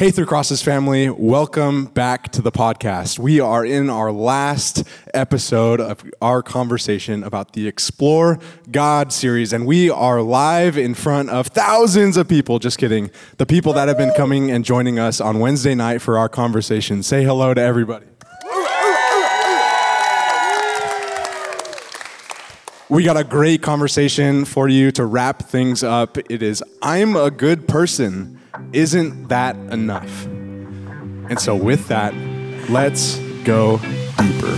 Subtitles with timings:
[0.00, 3.18] Hey, Three Crosses family, welcome back to the podcast.
[3.18, 8.38] We are in our last episode of our conversation about the Explore
[8.70, 12.60] God series, and we are live in front of thousands of people.
[12.60, 13.10] Just kidding.
[13.38, 17.02] The people that have been coming and joining us on Wednesday night for our conversation.
[17.02, 18.06] Say hello to everybody.
[22.88, 26.18] We got a great conversation for you to wrap things up.
[26.30, 28.37] It is I'm a good person
[28.72, 30.26] isn't that enough?
[30.26, 32.14] And so, with that,
[32.70, 33.78] let's go
[34.18, 34.56] deeper.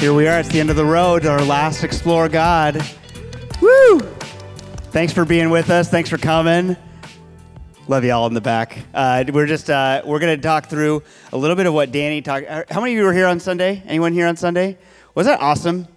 [0.00, 0.40] Here we are.
[0.40, 2.82] It's the end of the road, our last Explore God.
[3.60, 4.00] Woo!
[4.92, 5.90] Thanks for being with us.
[5.90, 6.76] Thanks for coming.
[7.86, 8.78] Love you all in the back.
[8.94, 12.46] Uh, we're just uh, we're gonna talk through a little bit of what Danny talked.
[12.48, 13.82] Uh, how many of you were here on Sunday?
[13.86, 14.78] Anyone here on Sunday?
[15.14, 15.88] Was that awesome?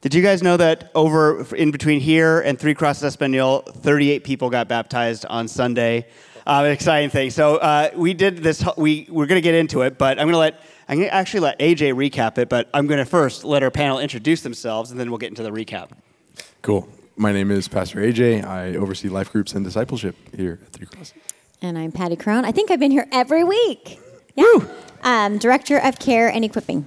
[0.00, 4.50] Did you guys know that over in between here and Three Crosses Espanol, 38 people
[4.50, 6.06] got baptized on Sunday?
[6.46, 7.30] Uh, exciting thing.
[7.30, 8.64] So uh, we did this.
[8.76, 11.14] We we're going to get into it, but I'm going to let I'm going to
[11.14, 12.48] actually let AJ recap it.
[12.48, 15.42] But I'm going to first let our panel introduce themselves, and then we'll get into
[15.42, 15.90] the recap.
[16.62, 16.88] Cool.
[17.16, 18.44] My name is Pastor AJ.
[18.44, 21.14] I oversee life groups and discipleship here at Three Crosses.
[21.60, 22.44] And I'm Pattie Krohn.
[22.44, 23.98] I think I've been here every week.
[24.36, 24.46] Yeah.
[25.02, 26.86] Um, Director of Care and Equipping.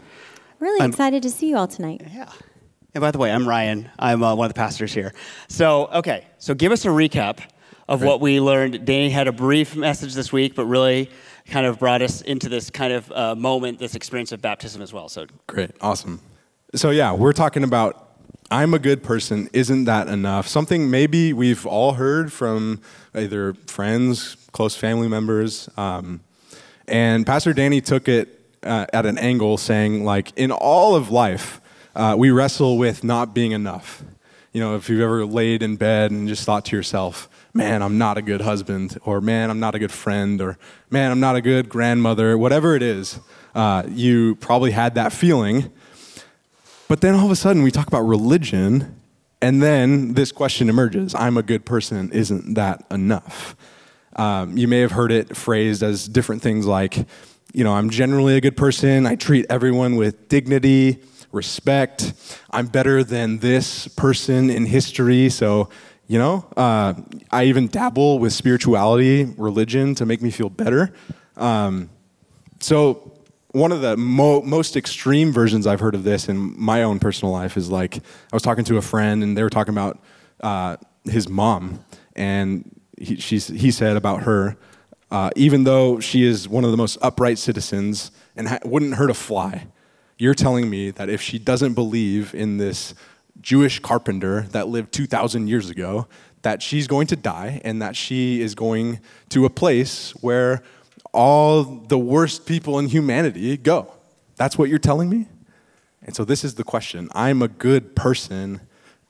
[0.61, 2.03] Really I'm, excited to see you all tonight.
[2.13, 2.31] Yeah.
[2.93, 3.89] And by the way, I'm Ryan.
[3.97, 5.11] I'm uh, one of the pastors here.
[5.47, 7.39] So, okay, so give us a recap
[7.87, 8.85] of what we learned.
[8.85, 11.09] Danny had a brief message this week, but really
[11.47, 14.93] kind of brought us into this kind of uh, moment, this experience of baptism as
[14.93, 15.09] well.
[15.09, 16.21] So, great, awesome.
[16.75, 18.09] So, yeah, we're talking about
[18.51, 19.49] I'm a good person.
[19.53, 20.47] Isn't that enough?
[20.47, 22.81] Something maybe we've all heard from
[23.15, 25.69] either friends, close family members.
[25.75, 26.21] Um,
[26.87, 31.61] and Pastor Danny took it uh, at an angle saying, like, in all of life,
[31.95, 34.03] uh, we wrestle with not being enough.
[34.53, 37.97] You know, if you've ever laid in bed and just thought to yourself, man, I'm
[37.97, 40.57] not a good husband, or man, I'm not a good friend, or
[40.89, 43.19] man, I'm not a good grandmother, whatever it is,
[43.55, 45.71] uh, you probably had that feeling.
[46.87, 48.99] But then all of a sudden, we talk about religion,
[49.41, 53.55] and then this question emerges I'm a good person, isn't that enough?
[54.17, 57.05] Um, you may have heard it phrased as different things like,
[57.53, 61.01] you know, I'm generally a good person, I treat everyone with dignity
[61.31, 62.13] respect.
[62.49, 65.29] I'm better than this person in history.
[65.29, 65.69] So,
[66.07, 66.93] you know, uh,
[67.31, 70.93] I even dabble with spirituality, religion to make me feel better.
[71.37, 71.89] Um,
[72.59, 73.07] so,
[73.53, 77.33] one of the mo- most extreme versions I've heard of this in my own personal
[77.33, 80.01] life is like I was talking to a friend and they were talking about
[80.41, 81.83] uh, his mom,
[82.15, 84.55] and he, he said about her,
[85.11, 89.09] uh, even though she is one of the most upright citizens and ha- wouldn't hurt
[89.09, 89.67] a fly,
[90.17, 92.93] you're telling me that if she doesn't believe in this
[93.41, 96.07] Jewish carpenter that lived 2,000 years ago,
[96.43, 98.99] that she's going to die and that she is going
[99.29, 100.63] to a place where
[101.13, 103.93] all the worst people in humanity go.
[104.37, 105.27] That's what you're telling me?
[106.03, 108.61] And so this is the question I'm a good person.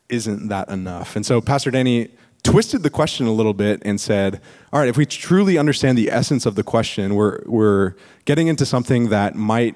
[0.10, 1.16] Isn't that enough?
[1.16, 2.10] And so Pastor Danny
[2.44, 4.42] twisted the question a little bit and said,
[4.74, 8.66] all right, if we truly understand the essence of the question, we're, we're getting into
[8.66, 9.76] something that might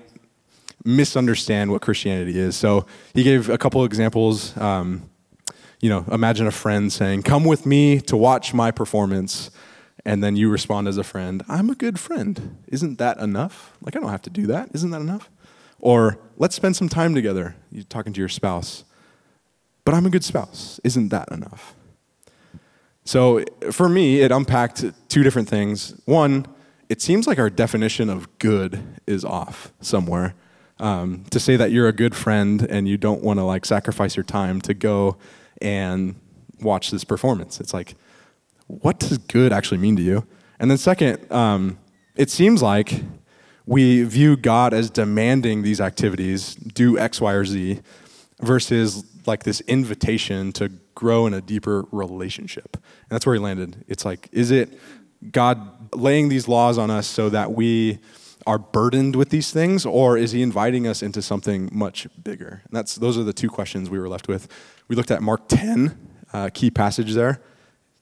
[0.84, 2.56] misunderstand what Christianity is.
[2.56, 4.56] So he gave a couple examples.
[4.58, 5.10] Um,
[5.82, 9.52] you know, imagine a friend saying, Come with me to watch my performance.
[10.08, 12.64] And then you respond as a friend, I'm a good friend.
[12.68, 13.76] Isn't that enough?
[13.82, 14.70] Like, I don't have to do that.
[14.74, 15.32] Isn't that enough?
[15.80, 17.56] Or, let's spend some time together.
[17.72, 18.84] You're talking to your spouse.
[19.84, 20.80] But I'm a good spouse.
[20.84, 21.75] Isn't that enough?
[23.06, 26.00] So, for me, it unpacked two different things.
[26.06, 26.48] One,
[26.90, 30.36] it seems like our definition of good is off somewhere
[30.80, 34.16] um, to say that you're a good friend and you don't want to like sacrifice
[34.16, 35.18] your time to go
[35.62, 36.16] and
[36.62, 37.60] watch this performance.
[37.60, 37.96] It's like,
[38.68, 40.26] what does good actually mean to you?
[40.60, 41.78] And then second, um,
[42.16, 43.04] it seems like
[43.66, 47.80] we view God as demanding these activities, do X, Y, or Z,
[48.42, 52.74] versus like this invitation to grow in a deeper relationship.
[52.74, 53.84] And that's where he landed.
[53.88, 54.80] It's like, is it
[55.32, 58.00] God laying these laws on us so that we
[58.48, 62.62] are burdened with these things, or is he inviting us into something much bigger?
[62.66, 64.48] And that's, those are the two questions we were left with.
[64.88, 65.98] We looked at Mark 10,
[66.32, 67.42] uh, key passage there,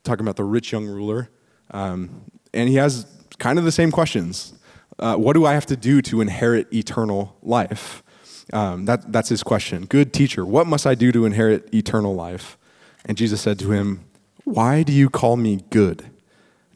[0.03, 1.29] talking about the rich young ruler.
[1.71, 3.07] Um, and he has
[3.39, 4.53] kind of the same questions.
[4.99, 8.03] Uh, what do I have to do to inherit eternal life?
[8.51, 9.85] Um, that, that's his question.
[9.85, 12.57] Good teacher, what must I do to inherit eternal life?
[13.05, 14.05] And Jesus said to him,
[14.43, 16.09] Why do you call me good?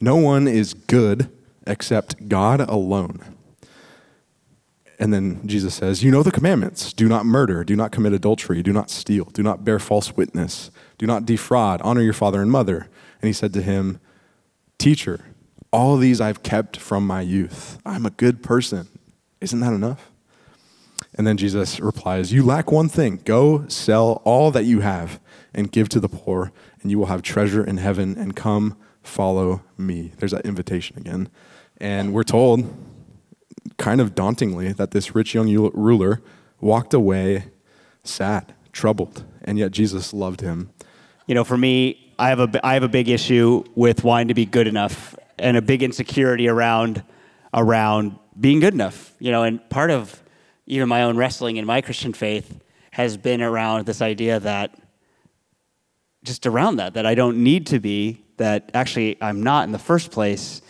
[0.00, 1.30] No one is good
[1.66, 3.20] except God alone.
[4.98, 8.62] And then Jesus says, You know the commandments do not murder, do not commit adultery,
[8.62, 12.50] do not steal, do not bear false witness, do not defraud, honor your father and
[12.50, 12.88] mother.
[13.20, 14.00] And he said to him,
[14.78, 15.24] Teacher,
[15.72, 17.78] all these I've kept from my youth.
[17.84, 18.88] I'm a good person.
[19.40, 20.07] Isn't that enough?
[21.14, 23.20] And then Jesus replies, You lack one thing.
[23.24, 25.20] Go sell all that you have
[25.54, 26.52] and give to the poor,
[26.82, 30.12] and you will have treasure in heaven, and come follow me.
[30.18, 31.28] There's that invitation again.
[31.78, 32.72] And we're told,
[33.76, 36.20] kind of dauntingly, that this rich young ruler
[36.60, 37.46] walked away
[38.04, 40.70] sad, troubled, and yet Jesus loved him.
[41.26, 44.34] You know, for me, I have a, I have a big issue with wanting to
[44.34, 47.02] be good enough and a big insecurity around,
[47.54, 49.12] around being good enough.
[49.18, 50.22] You know, and part of
[50.68, 52.60] even my own wrestling in my Christian faith
[52.92, 54.78] has been around this idea that
[56.22, 59.78] just around that, that I don't need to be, that actually I'm not in the
[59.78, 60.60] first place,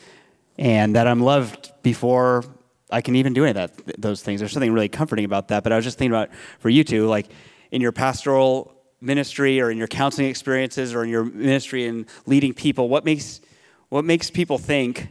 [0.56, 2.44] and that I'm loved before
[2.90, 4.40] I can even do any of that, those things.
[4.40, 5.62] There's something really comforting about that.
[5.62, 7.26] But I was just thinking about for you two, like
[7.70, 12.54] in your pastoral ministry or in your counseling experiences or in your ministry and leading
[12.54, 13.40] people, what makes
[13.88, 15.08] what makes people think?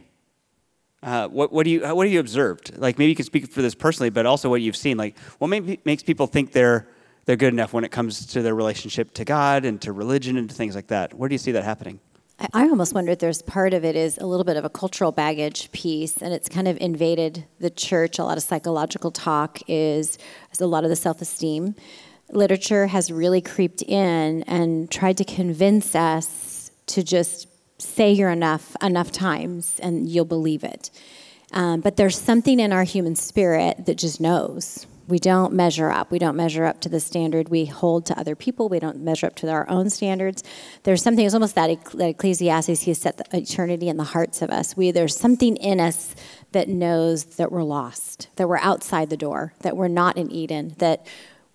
[1.08, 2.76] Uh, what, what do you what have you observed?
[2.76, 4.98] Like maybe you can speak for this personally, but also what you've seen.
[4.98, 6.86] Like what may, makes people think they're
[7.24, 10.50] they're good enough when it comes to their relationship to God and to religion and
[10.50, 11.14] to things like that.
[11.14, 12.00] Where do you see that happening?
[12.52, 15.10] I almost wonder if there's part of it is a little bit of a cultural
[15.10, 18.18] baggage piece, and it's kind of invaded the church.
[18.18, 20.18] A lot of psychological talk is,
[20.52, 21.74] is a lot of the self esteem.
[22.30, 27.47] Literature has really creeped in and tried to convince us to just
[27.78, 30.90] say you're enough enough times and you'll believe it.
[31.52, 36.10] Um, but there's something in our human spirit that just knows we don't measure up.
[36.10, 38.68] We don't measure up to the standard we hold to other people.
[38.68, 40.44] We don't measure up to our own standards.
[40.82, 44.42] There's something, it's almost that, that Ecclesiastes, he has set the eternity in the hearts
[44.42, 44.76] of us.
[44.76, 46.14] We, there's something in us
[46.52, 50.74] that knows that we're lost, that we're outside the door, that we're not in Eden,
[50.76, 51.06] that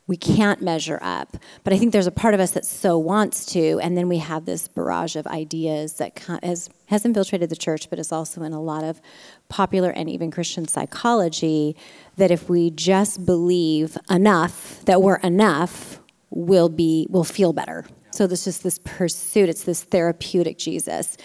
[0.05, 1.37] we can't measure up.
[1.63, 4.17] But I think there's a part of us that so wants to, and then we
[4.17, 8.51] have this barrage of ideas that has, has infiltrated the church, but is also in
[8.51, 9.01] a lot of
[9.47, 11.75] popular and even Christian psychology
[12.17, 17.85] that if we just believe enough that we're enough, we'll be we'll feel better.
[18.11, 19.49] So there's just this pursuit.
[19.49, 21.17] It's this therapeutic Jesus.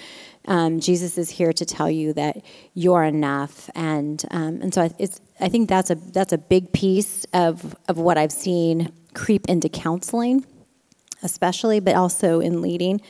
[0.46, 2.42] Um, Jesus is here to tell you that
[2.72, 7.24] you're enough, and um, and so it's I think that's a that's a big piece
[7.32, 10.44] of of what I've seen creep into counseling,
[11.22, 13.00] especially, but also in leading.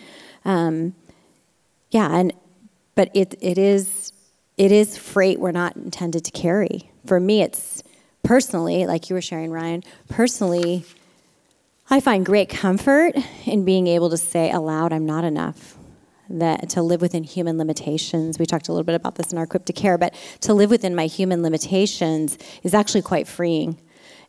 [0.44, 0.94] Um,
[1.90, 2.32] yeah, and
[2.94, 4.12] but it it is
[4.56, 6.90] it is freight we're not intended to carry.
[7.06, 7.82] For me, it's
[8.22, 9.82] personally, like you were sharing, Ryan.
[10.08, 10.84] Personally,
[11.88, 13.14] I find great comfort
[13.46, 15.77] in being able to say aloud, "I'm not enough."
[16.30, 18.38] That to live within human limitations.
[18.38, 20.94] We talked a little bit about this in our to Care, but to live within
[20.94, 23.80] my human limitations is actually quite freeing.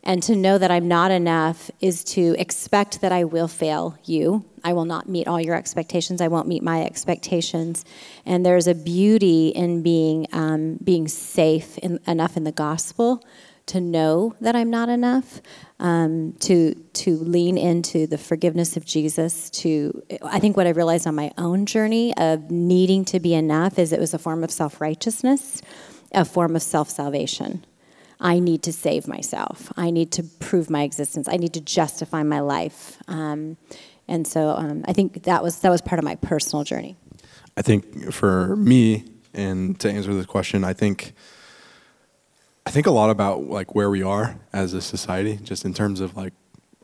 [0.02, 4.46] And to know that I'm not enough is to expect that I will fail you.
[4.64, 6.22] I will not meet all your expectations.
[6.22, 7.84] I won't meet my expectations.
[8.24, 13.22] And there's a beauty in being um, being safe in, enough in the gospel
[13.70, 15.40] to know that I'm not enough,
[15.78, 19.50] um, to to lean into the forgiveness of Jesus.
[19.50, 23.78] To I think what I've realized on my own journey of needing to be enough
[23.78, 25.62] is it was a form of self righteousness,
[26.12, 27.64] a form of self salvation.
[28.20, 29.72] I need to save myself.
[29.76, 31.26] I need to prove my existence.
[31.26, 32.98] I need to justify my life.
[33.08, 33.56] Um,
[34.06, 36.96] and so um, I think that was that was part of my personal journey.
[37.56, 41.14] I think for me, and to answer this question, I think
[42.70, 46.00] I think a lot about like where we are as a society, just in terms
[46.00, 46.32] of like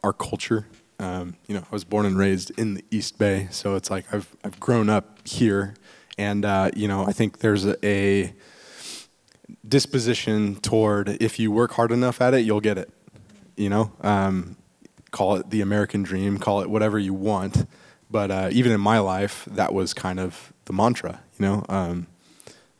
[0.02, 0.66] our culture.
[0.98, 4.12] Um, you know, I was born and raised in the East Bay, so it's like
[4.12, 5.76] I've I've grown up here,
[6.18, 8.34] and uh, you know, I think there's a, a
[9.68, 12.90] disposition toward if you work hard enough at it, you'll get it.
[13.56, 14.56] You know, um,
[15.12, 17.64] call it the American dream, call it whatever you want.
[18.10, 21.20] But uh, even in my life, that was kind of the mantra.
[21.38, 22.08] You know, um,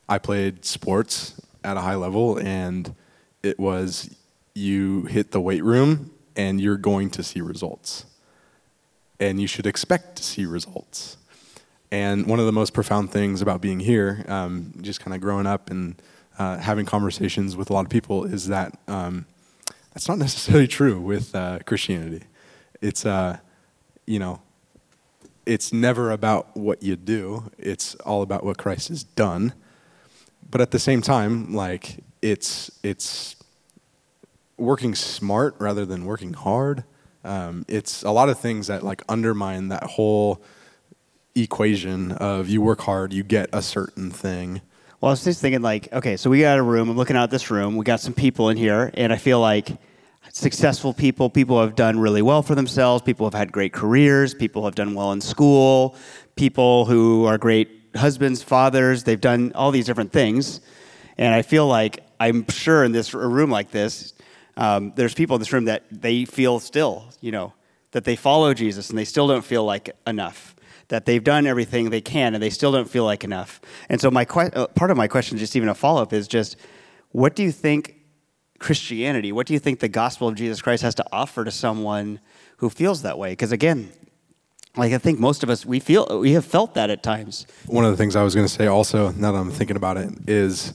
[0.09, 2.95] I played sports at a high level, and
[3.43, 4.15] it was
[4.53, 8.05] you hit the weight room and you're going to see results.
[9.19, 11.17] And you should expect to see results.
[11.91, 15.45] And one of the most profound things about being here, um, just kind of growing
[15.45, 16.01] up and
[16.39, 19.25] uh, having conversations with a lot of people, is that um,
[19.93, 22.25] that's not necessarily true with uh, Christianity.
[22.81, 23.37] It's, uh,
[24.05, 24.41] you know,
[25.45, 29.53] it's never about what you do, it's all about what Christ has done
[30.49, 33.35] but at the same time, like it's it's
[34.57, 36.83] working smart rather than working hard.
[37.23, 40.41] Um, it's a lot of things that like undermine that whole
[41.35, 44.61] equation of you work hard, you get a certain thing.
[44.99, 46.89] Well, I was just thinking, like, okay, so we got a room.
[46.89, 47.75] I'm looking out this room.
[47.75, 49.69] We got some people in here, and I feel like
[50.33, 54.65] successful people, people have done really well for themselves, people have had great careers, people
[54.65, 55.95] have done well in school,
[56.35, 59.03] people who are great husbands, fathers.
[59.03, 60.61] They've done all these different things,
[61.17, 64.13] and I feel like I'm sure in this room like this,
[64.55, 67.53] um, there's people in this room that they feel still, you know,
[67.91, 70.55] that they follow Jesus and they still don't feel like enough
[70.89, 73.59] that they've done everything they can and they still don't feel like enough.
[73.89, 76.27] And so my que- uh, part of my question, just even a follow up, is
[76.27, 76.55] just
[77.11, 77.95] what do you think
[78.59, 82.19] Christianity, what do you think the gospel of Jesus Christ has to offer to someone
[82.57, 83.31] who feels that way?
[83.31, 83.91] Because again,
[84.77, 87.45] like I think most of us we feel we have felt that at times.
[87.65, 89.97] One of the things I was going to say also, now that I'm thinking about
[89.97, 90.73] it, is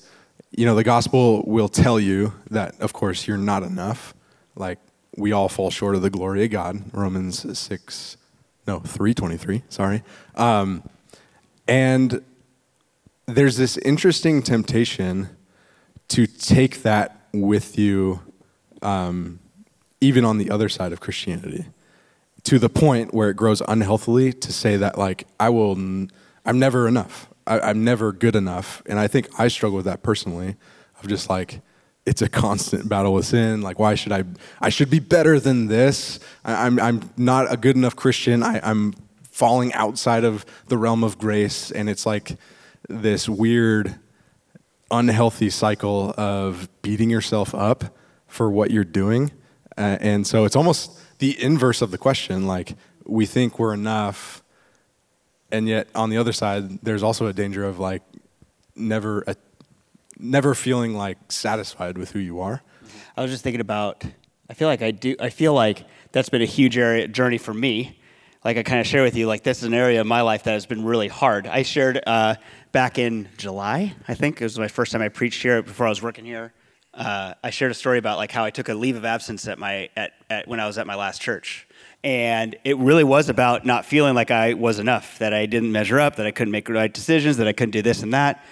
[0.50, 4.14] you know the gospel will tell you that of course you're not enough.
[4.56, 4.78] Like
[5.16, 6.82] we all fall short of the glory of God.
[6.92, 8.16] Romans six
[8.66, 10.02] no, 323, sorry.
[10.36, 10.88] Um,
[11.66, 12.22] and
[13.26, 15.30] there's this interesting temptation
[16.08, 18.20] to take that with you,
[18.82, 19.40] um,
[20.00, 21.66] even on the other side of Christianity,
[22.44, 26.10] to the point where it grows unhealthily to say that, like, I will, n-
[26.44, 27.28] I'm never enough.
[27.46, 28.82] I, I'm never good enough.
[28.86, 30.56] And I think I struggle with that personally,
[31.00, 31.60] of just like,
[32.04, 33.62] it's a constant battle with sin.
[33.62, 34.24] Like, why should I?
[34.60, 36.18] I should be better than this.
[36.44, 38.42] I, am I'm, I'm not a good enough Christian.
[38.42, 38.94] I, I'm
[39.30, 41.70] falling outside of the realm of grace.
[41.70, 42.36] And it's like
[42.88, 43.94] this weird,
[44.90, 47.96] unhealthy cycle of beating yourself up
[48.26, 49.30] for what you're doing.
[49.78, 52.48] Uh, and so it's almost the inverse of the question.
[52.48, 52.74] Like,
[53.06, 54.42] we think we're enough.
[55.52, 58.02] And yet, on the other side, there's also a danger of like
[58.74, 59.24] never
[60.18, 62.62] never feeling like satisfied with who you are.
[63.16, 64.04] I was just thinking about.
[64.50, 65.14] I feel like I do.
[65.20, 68.00] I feel like that's been a huge area journey for me.
[68.44, 70.42] Like I kind of share with you, like this is an area of my life
[70.42, 71.46] that has been really hard.
[71.46, 72.34] I shared uh,
[72.72, 75.88] back in July, I think it was my first time I preached here before I
[75.88, 76.52] was working here.
[76.94, 79.58] Uh, I shared a story about like how I took a leave of absence at
[79.58, 81.66] my at, at when I was at my last church,
[82.04, 85.98] and it really was about not feeling like I was enough, that I didn't measure
[85.98, 88.44] up, that I couldn't make the right decisions, that I couldn't do this and that.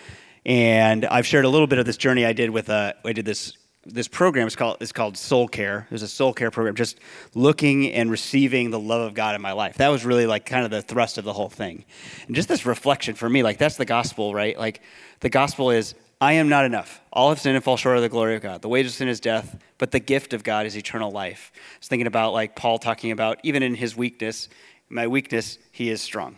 [0.47, 3.27] And I've shared a little bit of this journey I did with a, I did
[3.27, 3.57] this
[3.87, 5.87] this program is called it's called Soul Care.
[5.91, 6.99] Was a soul care program, just
[7.35, 9.77] looking and receiving the love of God in my life.
[9.77, 11.85] That was really like kind of the thrust of the whole thing.
[12.27, 14.59] And just this reflection for me, like that's the gospel, right?
[14.59, 14.83] Like
[15.21, 17.01] the gospel is I am not enough.
[17.13, 18.61] All have sinned and fall short of the glory of God.
[18.61, 21.51] The wages of sin is death, but the gift of God is eternal life.
[21.55, 24.49] I was thinking about like Paul talking about even in his weakness,
[24.91, 26.37] my weakness, he is strong.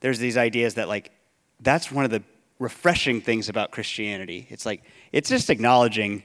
[0.00, 1.10] There's these ideas that like
[1.60, 2.22] that's one of the
[2.60, 4.46] refreshing things about Christianity.
[4.50, 6.22] It's like it's just acknowledging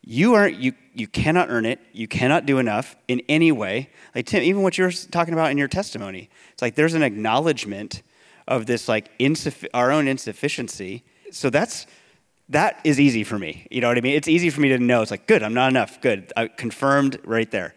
[0.00, 1.80] you aren't you you cannot earn it.
[1.92, 3.90] You cannot do enough in any way.
[4.14, 8.02] Like Tim, even what you're talking about in your testimony, it's like there's an acknowledgement
[8.48, 11.04] of this like insuff- our own insufficiency.
[11.30, 11.86] So that's
[12.52, 13.66] that is easy for me.
[13.70, 14.14] You know what I mean?
[14.14, 15.02] It's easy for me to know.
[15.02, 15.42] It's like good.
[15.42, 16.00] I'm not enough.
[16.00, 16.32] Good.
[16.36, 17.74] I confirmed right there.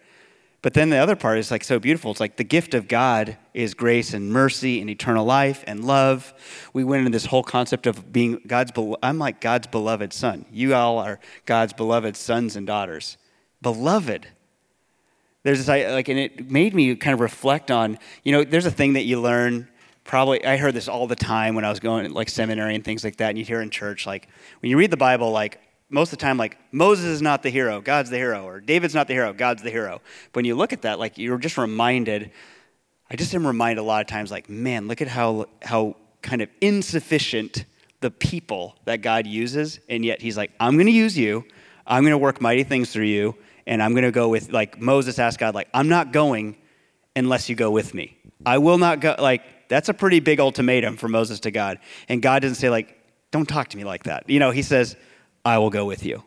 [0.62, 2.10] But then the other part is like so beautiful.
[2.10, 6.34] It's like the gift of God is grace and mercy and eternal life and love.
[6.74, 8.72] We went into this whole concept of being God's,
[9.04, 10.46] I'm like God's beloved son.
[10.52, 13.18] You all are God's beloved sons and daughters.
[13.62, 14.28] Beloved.
[15.44, 18.72] There's this, like, and it made me kind of reflect on, you know, there's a
[18.72, 19.70] thing that you learn
[20.06, 23.04] probably i heard this all the time when i was going like seminary and things
[23.04, 24.30] like that and you hear in church like
[24.62, 25.60] when you read the bible like
[25.90, 28.96] most of the time like moses is not the hero god's the hero or david's
[28.96, 30.02] not the hero god's the hero.
[30.32, 32.32] But when you look at that like you're just reminded
[33.10, 36.42] i just am reminded a lot of times like man look at how how kind
[36.42, 37.66] of insufficient
[38.00, 41.44] the people that god uses and yet he's like i'm going to use you.
[41.88, 43.36] I'm going to work mighty things through you
[43.68, 46.58] and i'm going to go with like moses asked god like i'm not going
[47.16, 48.18] unless you go with me.
[48.46, 51.80] I will not go like that's a pretty big ultimatum for moses to god
[52.10, 53.00] and god doesn't say like
[53.32, 54.96] don't talk to me like that you know he says
[55.46, 56.24] I will go with you.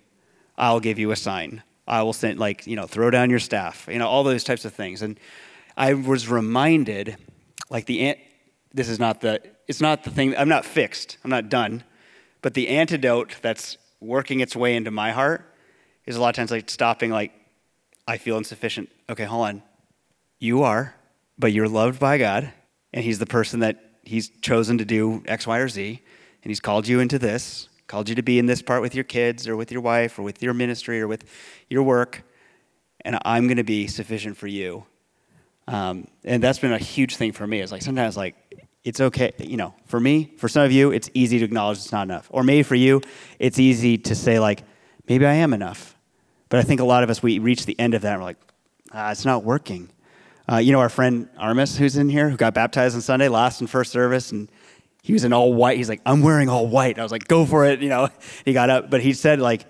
[0.56, 1.64] I'll give you a sign.
[1.86, 4.64] I will send, like, you know, throw down your staff, you know, all those types
[4.64, 5.02] of things.
[5.02, 5.18] And
[5.76, 7.16] I was reminded,
[7.68, 8.16] like, the,
[8.72, 11.82] this is not the, it's not the thing, I'm not fixed, I'm not done.
[12.42, 15.52] But the antidote that's working its way into my heart
[16.06, 17.32] is a lot of times like stopping, like,
[18.06, 18.90] I feel insufficient.
[19.10, 19.62] Okay, hold on.
[20.38, 20.94] You are,
[21.38, 22.52] but you're loved by God,
[22.92, 26.02] and He's the person that He's chosen to do X, Y, or Z,
[26.42, 29.02] and He's called you into this called you to be in this part with your
[29.02, 31.24] kids or with your wife or with your ministry or with
[31.68, 32.22] your work,
[33.00, 34.84] and I'm going to be sufficient for you.
[35.66, 37.60] Um, and that's been a huge thing for me.
[37.60, 38.36] It's like sometimes like
[38.84, 41.92] it's okay, you know, for me, for some of you, it's easy to acknowledge it's
[41.92, 42.28] not enough.
[42.30, 43.00] Or maybe for you,
[43.38, 44.62] it's easy to say like,
[45.08, 45.96] maybe I am enough.
[46.48, 48.26] But I think a lot of us, we reach the end of that and we're
[48.26, 48.38] like,
[48.92, 49.90] ah, it's not working.
[50.50, 53.60] Uh, you know, our friend Armis, who's in here, who got baptized on Sunday, last
[53.60, 54.50] and first service, and
[55.02, 55.76] he was in all white.
[55.76, 56.98] He's like, I'm wearing all white.
[56.98, 57.80] I was like, go for it.
[57.80, 58.08] You know,
[58.44, 59.64] he got up, but he said like,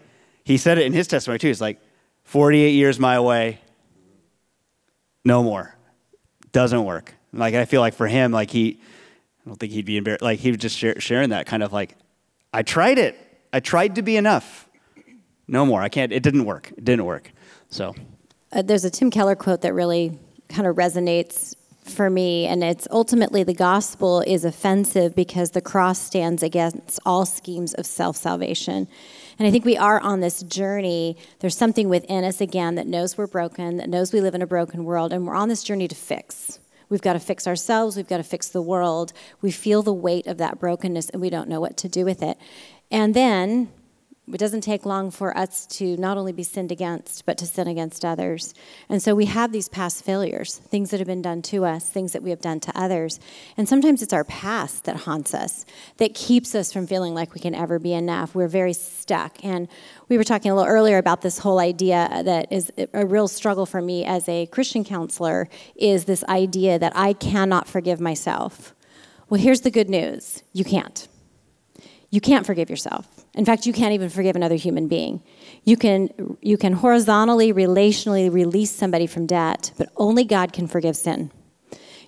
[0.44, 1.48] he said it in his testimony too.
[1.48, 1.80] He's like,
[2.24, 3.60] 48 years my way,
[5.24, 5.74] no more.
[6.52, 7.14] Doesn't work.
[7.32, 8.80] Like I feel like for him, like he,
[9.44, 10.22] I don't think he'd be embarrassed.
[10.22, 11.96] Like he was just share, sharing that kind of like,
[12.52, 13.16] I tried it.
[13.52, 14.68] I tried to be enough.
[15.46, 15.80] No more.
[15.80, 16.12] I can't.
[16.12, 16.72] It didn't work.
[16.76, 17.32] It didn't work.
[17.70, 17.94] So.
[18.52, 20.18] Uh, there's a Tim Keller quote that really
[20.48, 25.98] kind of resonates for me, and it's ultimately the gospel is offensive because the cross
[25.98, 28.86] stands against all schemes of self salvation.
[29.38, 31.16] And I think we are on this journey.
[31.40, 34.46] There's something within us again that knows we're broken, that knows we live in a
[34.46, 36.58] broken world, and we're on this journey to fix.
[36.88, 39.12] We've got to fix ourselves, we've got to fix the world.
[39.42, 42.22] We feel the weight of that brokenness and we don't know what to do with
[42.22, 42.38] it.
[42.90, 43.68] And then
[44.32, 47.66] it doesn't take long for us to not only be sinned against, but to sin
[47.66, 48.54] against others.
[48.88, 52.12] And so we have these past failures, things that have been done to us, things
[52.12, 53.18] that we have done to others.
[53.56, 55.64] And sometimes it's our past that haunts us,
[55.96, 58.34] that keeps us from feeling like we can ever be enough.
[58.34, 59.42] We're very stuck.
[59.44, 59.68] And
[60.08, 63.66] we were talking a little earlier about this whole idea that is a real struggle
[63.66, 68.74] for me as a Christian counselor is this idea that I cannot forgive myself.
[69.30, 71.07] Well, here's the good news you can't.
[72.10, 75.22] You can't forgive yourself in fact, you can't even forgive another human being.
[75.62, 80.96] You can, you can horizontally, relationally release somebody from debt, but only God can forgive
[80.96, 81.30] sin.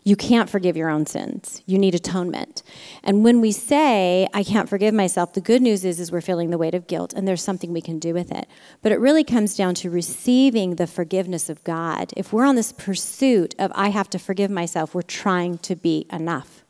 [0.03, 1.63] You can't forgive your own sins.
[1.67, 2.65] You need atonement.
[3.05, 6.51] And when we say, I can't forgive myself, the good news is, is we're feeling
[6.51, 8.49] the weight of guilt and there's something we can do with it.
[8.83, 12.13] But it really comes down to receiving the forgiveness of God.
[12.17, 16.07] If we're on this pursuit of, I have to forgive myself, we're trying to be
[16.11, 16.65] enough.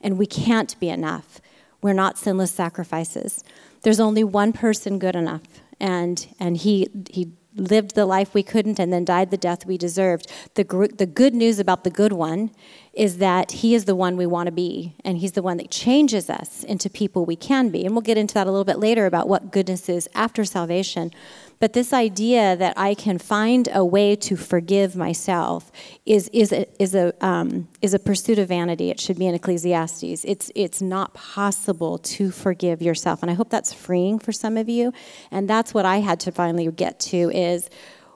[0.00, 1.40] And we can't be enough.
[1.80, 3.42] We're not sinless sacrifices
[3.82, 5.42] there's only one person good enough,
[5.80, 9.76] and and he he lived the life we couldn't and then died the death we
[9.76, 10.30] deserved.
[10.54, 12.52] The, gr- the good news about the good one
[12.92, 15.68] is that he is the one we want to be, and he's the one that
[15.68, 17.84] changes us into people we can be.
[17.84, 21.10] And we'll get into that a little bit later about what goodness is after salvation.
[21.60, 25.72] But this idea that I can find a way to forgive myself
[26.06, 28.90] is, is, a, is, a, um, is a pursuit of vanity.
[28.90, 30.24] It should be in Ecclesiastes.
[30.24, 33.22] It's, it's not possible to forgive yourself.
[33.22, 34.92] And I hope that's freeing for some of you.
[35.32, 37.68] And that's what I had to finally get to is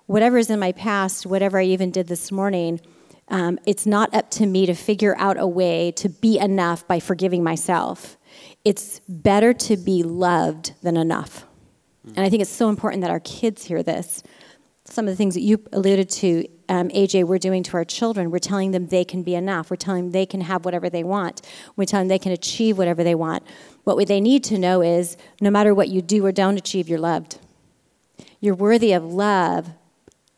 [0.07, 2.81] whatever is in my past, whatever I even did this morning,
[3.29, 7.01] um, it's not up to me to figure out a way to be enough by
[7.01, 8.17] forgiving myself.
[8.65, 11.47] It's better to be loved than enough.
[12.05, 14.23] And I think it's so important that our kids hear this.
[14.85, 18.31] Some of the things that you alluded to, um, AJ, we're doing to our children.
[18.31, 19.71] We're telling them they can be enough.
[19.71, 21.43] We're telling them they can have whatever they want.
[21.77, 23.45] We're telling them they can achieve whatever they want.
[23.85, 26.99] What they need to know is no matter what you do or don't achieve, you're
[26.99, 27.39] loved.
[28.41, 29.71] You're worthy of love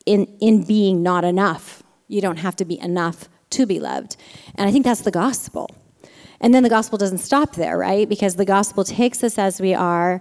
[0.04, 1.82] in, in being not enough.
[2.06, 4.16] You don't have to be enough to be loved.
[4.54, 5.68] And I think that's the gospel.
[6.40, 8.06] And then the gospel doesn't stop there, right?
[8.06, 10.20] Because the gospel takes us as we are,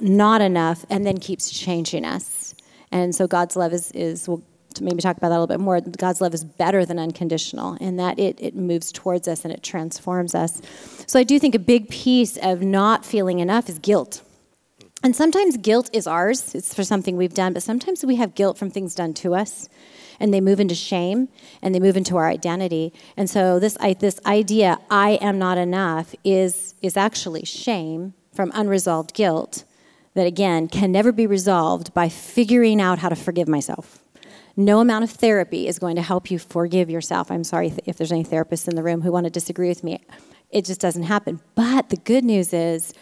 [0.00, 2.54] not enough, and then keeps changing us.
[2.92, 4.42] And so God's love is, is we'll
[4.80, 5.80] maybe talk about that a little bit more.
[5.80, 9.62] God's love is better than unconditional in that it, it moves towards us and it
[9.62, 10.60] transforms us.
[11.06, 14.22] So I do think a big piece of not feeling enough is guilt.
[15.02, 18.58] And sometimes guilt is ours, it's for something we've done, but sometimes we have guilt
[18.58, 19.68] from things done to us.
[20.22, 21.30] And they move into shame
[21.62, 22.92] and they move into our identity.
[23.16, 29.14] And so this, this idea, I am not enough, is, is actually shame from unresolved
[29.14, 29.64] guilt
[30.14, 34.02] that, again, can never be resolved by figuring out how to forgive myself.
[34.56, 37.30] No amount of therapy is going to help you forgive yourself.
[37.30, 40.04] I'm sorry if there's any therapists in the room who want to disagree with me.
[40.50, 41.40] It just doesn't happen.
[41.54, 42.92] But the good news is,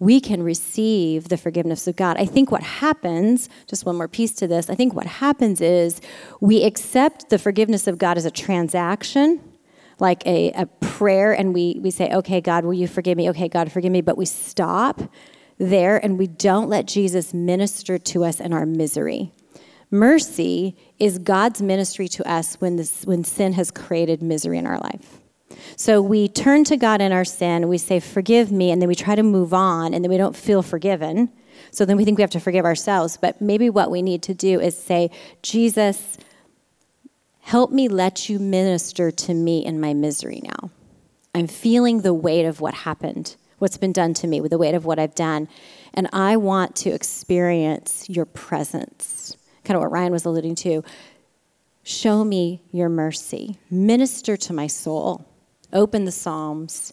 [0.00, 2.16] we can receive the forgiveness of God.
[2.18, 6.00] I think what happens, just one more piece to this, I think what happens is
[6.40, 9.40] we accept the forgiveness of God as a transaction,
[10.00, 13.30] like a, a prayer, and we, we say, okay, God, will you forgive me?
[13.30, 14.00] Okay, God, forgive me.
[14.00, 15.00] But we stop
[15.58, 19.32] there and we don't let Jesus minister to us in our misery.
[19.90, 24.78] Mercy is God's ministry to us when, this, when sin has created misery in our
[24.78, 25.20] life.
[25.76, 28.96] So we turn to God in our sin, we say, Forgive me, and then we
[28.96, 31.30] try to move on, and then we don't feel forgiven.
[31.70, 33.16] So then we think we have to forgive ourselves.
[33.16, 35.10] But maybe what we need to do is say,
[35.42, 36.18] Jesus,
[37.40, 40.70] help me let you minister to me in my misery now.
[41.34, 44.74] I'm feeling the weight of what happened what's been done to me, with the weight
[44.74, 45.48] of what I've done.
[45.92, 49.36] And I want to experience your presence.
[49.64, 50.82] Kind of what Ryan was alluding to.
[51.82, 53.58] Show me your mercy.
[53.70, 55.26] Minister to my soul.
[55.72, 56.92] Open the Psalms.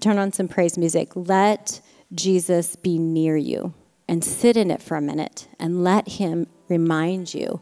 [0.00, 1.10] Turn on some praise music.
[1.14, 1.80] Let
[2.14, 3.74] Jesus be near you
[4.08, 7.60] and sit in it for a minute and let him remind you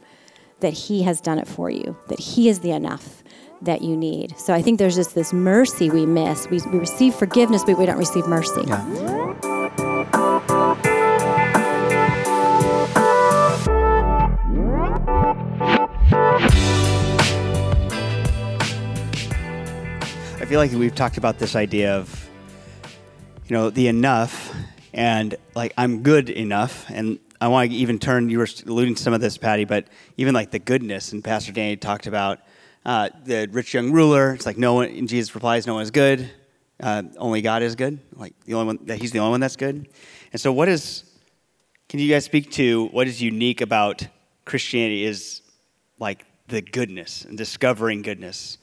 [0.60, 3.19] that he has done it for you, that he is the enough,
[3.62, 4.38] that you need.
[4.38, 6.48] So I think there's just this mercy we miss.
[6.48, 8.62] We, we receive forgiveness, but we don't receive mercy.
[8.66, 8.84] Yeah.
[20.40, 22.28] I feel like we've talked about this idea of,
[23.46, 24.54] you know, the enough
[24.92, 26.86] and like I'm good enough.
[26.90, 29.86] And I want to even turn, you were alluding to some of this, Pattie, but
[30.16, 31.12] even like the goodness.
[31.12, 32.40] And Pastor Danny talked about
[32.84, 34.32] uh, the rich young ruler.
[34.32, 36.30] It's like no one, and Jesus replies, no one is good.
[36.80, 37.98] Uh, only God is good.
[38.14, 39.88] Like the only one, that he's the only one that's good.
[40.32, 41.04] And so what is,
[41.88, 44.06] can you guys speak to what is unique about
[44.44, 45.42] Christianity is
[45.98, 48.58] like the goodness and discovering goodness.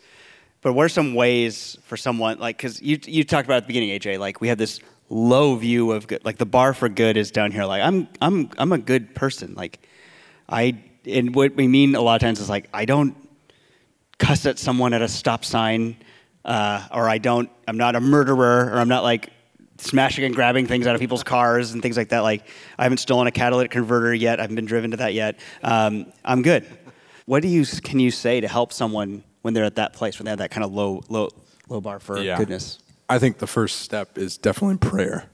[0.61, 3.67] But what are some ways for someone like because you you talked about at the
[3.67, 7.15] beginning, AJ, like we have this low view of good, like the bar for good
[7.15, 7.65] is down here.
[7.65, 9.53] Like I'm I'm I'm a good person.
[9.55, 9.79] Like
[10.49, 13.15] I and what we mean a lot of times is like I don't
[14.19, 15.97] cuss at someone at a stop sign,
[16.45, 19.29] uh, or I don't I'm not a murderer, or I'm not like
[19.79, 22.19] smashing and grabbing things out of people's cars and things like that.
[22.19, 24.39] Like I haven't stolen a catalytic converter yet.
[24.39, 25.39] I haven't been driven to that yet.
[25.63, 26.65] Um, I'm good.
[27.25, 30.25] What do you can you say to help someone when they're at that place when
[30.25, 31.29] they have that kind of low low
[31.69, 32.37] low bar for Yeah.
[32.37, 32.79] goodness?
[33.09, 35.25] I think the first step is definitely prayer.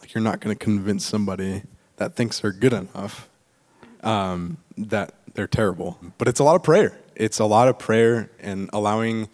[0.00, 1.62] Like you're not going to convince somebody
[1.96, 3.28] that thinks they're good enough
[4.02, 5.98] um, that they're terrible.
[6.18, 6.98] But it's a lot of prayer.
[7.16, 9.28] It's a lot of prayer and allowing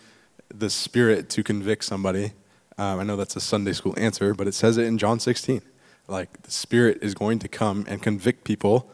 [0.48, 2.32] the Spirit to convict somebody.
[2.78, 5.62] Um, I know that's a Sunday school answer, but it says it in John 16.
[6.08, 8.90] Like the Spirit is going to come and convict people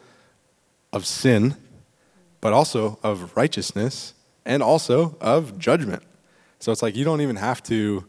[0.91, 1.55] of sin,
[2.41, 4.13] but also of righteousness
[4.45, 6.03] and also of judgment.
[6.59, 8.05] So it's like you don't even have to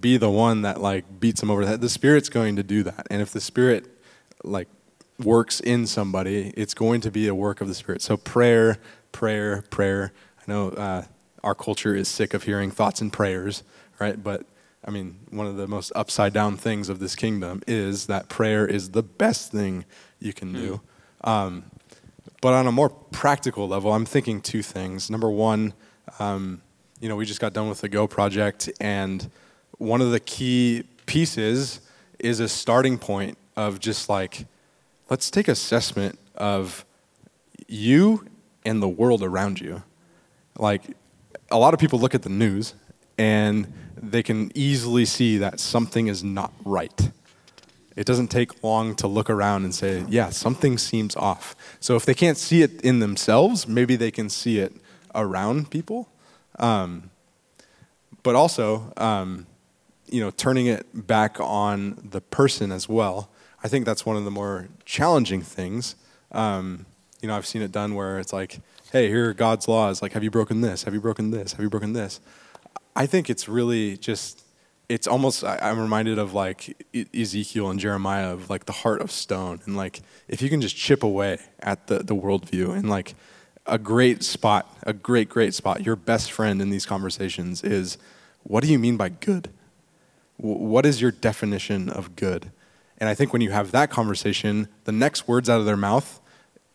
[0.00, 1.80] be the one that like beats them over the head.
[1.80, 3.06] The Spirit's going to do that.
[3.10, 3.86] And if the Spirit
[4.42, 4.68] like
[5.18, 8.02] works in somebody, it's going to be a work of the Spirit.
[8.02, 8.78] So prayer,
[9.12, 10.12] prayer, prayer.
[10.38, 11.04] I know uh,
[11.42, 13.62] our culture is sick of hearing thoughts and prayers,
[13.98, 14.22] right?
[14.22, 14.46] But
[14.84, 18.66] I mean, one of the most upside down things of this kingdom is that prayer
[18.66, 19.84] is the best thing
[20.18, 20.80] you can do.
[21.22, 21.64] Um,
[22.40, 25.10] but on a more practical level, I'm thinking two things.
[25.10, 25.74] Number one,
[26.18, 26.62] um,
[27.00, 29.30] you know, we just got done with the Go project, and
[29.78, 31.80] one of the key pieces
[32.18, 34.46] is a starting point of just like,
[35.10, 36.84] let's take assessment of
[37.68, 38.26] you
[38.64, 39.82] and the world around you.
[40.58, 40.82] Like,
[41.50, 42.74] a lot of people look at the news
[43.18, 47.10] and they can easily see that something is not right.
[47.96, 51.54] It doesn't take long to look around and say, yeah, something seems off.
[51.80, 54.72] So if they can't see it in themselves, maybe they can see it
[55.14, 56.08] around people.
[56.58, 57.10] Um,
[58.22, 59.46] but also, um,
[60.08, 63.30] you know, turning it back on the person as well.
[63.62, 65.96] I think that's one of the more challenging things.
[66.32, 66.86] Um,
[67.22, 68.60] you know, I've seen it done where it's like,
[68.92, 70.02] hey, here are God's laws.
[70.02, 70.84] Like, have you broken this?
[70.84, 71.52] Have you broken this?
[71.52, 72.20] Have you broken this?
[72.96, 74.42] I think it's really just,
[74.88, 76.76] it's almost, I- I'm reminded of like
[77.14, 79.60] Ezekiel and Jeremiah of like the heart of stone.
[79.64, 83.14] And like, if you can just chip away at the, the worldview and like
[83.66, 87.98] a great spot, a great, great spot, your best friend in these conversations is
[88.42, 89.50] what do you mean by good?
[90.36, 92.50] What is your definition of good?
[92.98, 96.19] And I think when you have that conversation, the next words out of their mouth,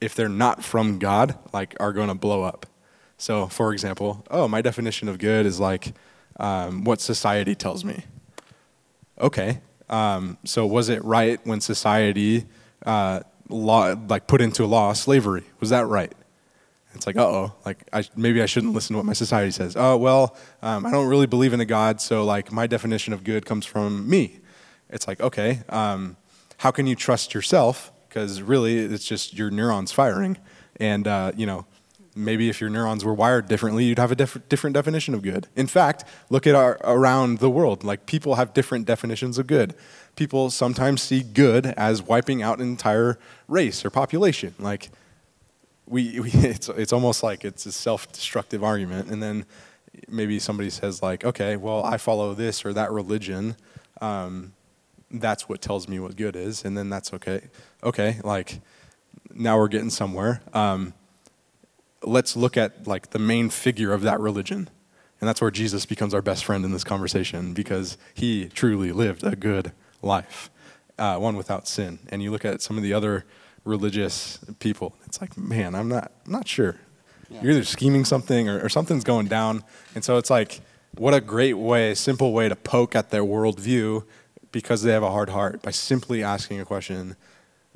[0.05, 2.67] if they're not from God, like are going to blow up.
[3.17, 5.93] So, for example, oh, my definition of good is like
[6.39, 8.03] um, what society tells me.
[9.19, 12.45] Okay, um, so was it right when society
[12.85, 15.43] uh, law, like put into law slavery?
[15.59, 16.13] Was that right?
[16.93, 19.75] It's like, uh oh, like I, maybe I shouldn't listen to what my society says.
[19.75, 23.23] Oh well, um, I don't really believe in a God, so like my definition of
[23.23, 24.39] good comes from me.
[24.89, 26.15] It's like, okay, um,
[26.57, 27.91] how can you trust yourself?
[28.15, 30.37] Because really, it's just your neurons firing,
[30.79, 31.65] and uh, you know,
[32.15, 35.47] maybe if your neurons were wired differently, you'd have a diff- different definition of good.
[35.57, 37.83] In fact, look at our around the world.
[37.83, 39.75] Like people have different definitions of good.
[40.15, 44.55] People sometimes see good as wiping out an entire race or population.
[44.59, 44.91] Like
[45.85, 49.45] we, we it's it's almost like it's a self-destructive argument and then
[50.07, 53.55] maybe somebody says like okay well i follow this or that religion
[54.01, 54.51] um,
[55.19, 57.41] that's what tells me what good is and then that's okay.
[57.83, 58.61] Okay like
[59.33, 60.41] now we're getting somewhere.
[60.53, 60.93] Um,
[62.03, 64.69] let's look at like the main figure of that religion.
[65.21, 69.23] And that's where jesus becomes our best friend in this conversation because he truly lived
[69.23, 70.49] a good life
[70.97, 71.99] uh, one without sin.
[72.09, 73.25] And you look at some of the other
[73.63, 76.77] religious people it's like man i'm not i'm not sure.
[77.29, 79.63] You're either scheming something or, or something's going down.
[79.95, 80.61] And so it's like
[80.97, 84.05] what a great way simple way to poke at their worldview
[84.55, 87.17] because they have a hard heart by simply asking a question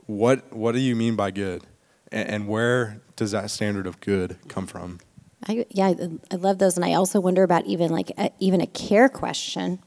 [0.05, 1.63] what what do you mean by good?
[2.09, 4.99] And, and where does that standard of good come from?
[5.45, 5.87] I, yeah,
[6.31, 9.79] I, love those, and I also wonder about even like a, even a care question.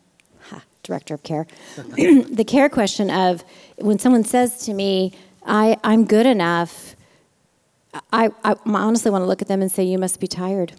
[0.50, 1.46] Ha, director of care,
[1.96, 3.42] the care question of
[3.78, 5.14] when someone says to me,
[5.46, 6.94] "I I'm good enough,"
[8.12, 10.74] I, I honestly want to look at them and say, "You must be tired."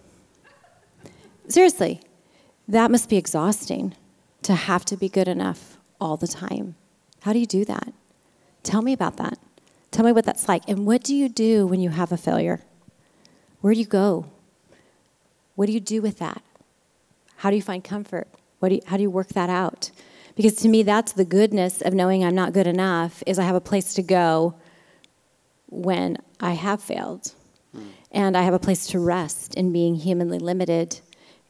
[1.48, 2.00] Seriously,
[2.68, 3.96] that must be exhausting
[4.42, 5.73] to have to be good enough
[6.04, 6.74] all the time.
[7.22, 7.92] How do you do that?
[8.62, 9.38] Tell me about that.
[9.90, 10.62] Tell me what that's like.
[10.68, 12.60] And what do you do when you have a failure?
[13.60, 14.26] Where do you go?
[15.54, 16.42] What do you do with that?
[17.36, 18.28] How do you find comfort?
[18.58, 19.90] What do you, how do you work that out?
[20.36, 23.54] Because to me, that's the goodness of knowing I'm not good enough is I have
[23.54, 24.54] a place to go
[25.68, 27.32] when I have failed.
[27.74, 27.86] Mm.
[28.10, 31.00] And I have a place to rest in being humanly limited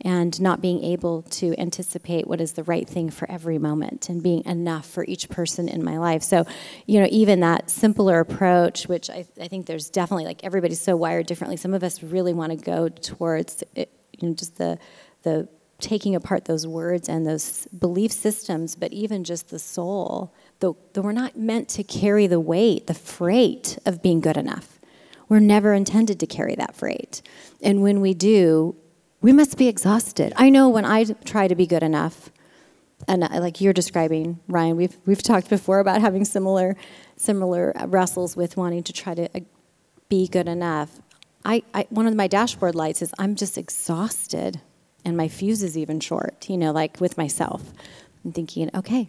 [0.05, 4.23] and not being able to anticipate what is the right thing for every moment and
[4.23, 6.23] being enough for each person in my life.
[6.23, 6.45] So,
[6.87, 10.95] you know, even that simpler approach, which I, I think there's definitely like everybody's so
[10.95, 11.57] wired differently.
[11.57, 14.79] Some of us really want to go towards, it, you know, just the
[15.23, 15.49] the
[15.81, 20.33] taking apart those words and those belief systems, but even just the soul.
[20.61, 24.79] Though, though we're not meant to carry the weight, the freight of being good enough.
[25.29, 27.23] We're never intended to carry that freight.
[27.63, 28.77] And when we do,
[29.25, 30.35] we must be exhausted.
[30.37, 32.29] I know when I try to be good enough,
[33.09, 36.77] and like you're describing, Ryan, we've we've talked before about having similar
[37.17, 39.41] similar wrestles with wanting to try to uh,
[40.11, 41.01] be good enough.
[41.43, 44.61] I, I one of my dashboard lights is I'm just exhausted,
[45.07, 46.51] and my fuse is even short.
[46.51, 47.73] You know, like with myself,
[48.27, 49.09] I'm thinking, okay,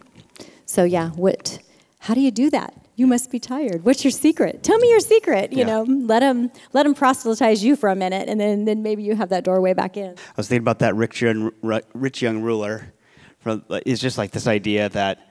[0.64, 1.58] so yeah, what?
[2.06, 2.86] How do you do that?
[2.96, 3.84] you must be tired.
[3.84, 4.62] What's your secret?
[4.62, 5.52] Tell me your secret.
[5.52, 5.64] You yeah.
[5.64, 9.14] know, let them let them proselytize you for a minute, and then then maybe you
[9.14, 10.12] have that doorway back in.
[10.12, 11.52] I was thinking about that rich young
[11.94, 12.92] rich young ruler.
[13.40, 15.30] From it's just like this idea that.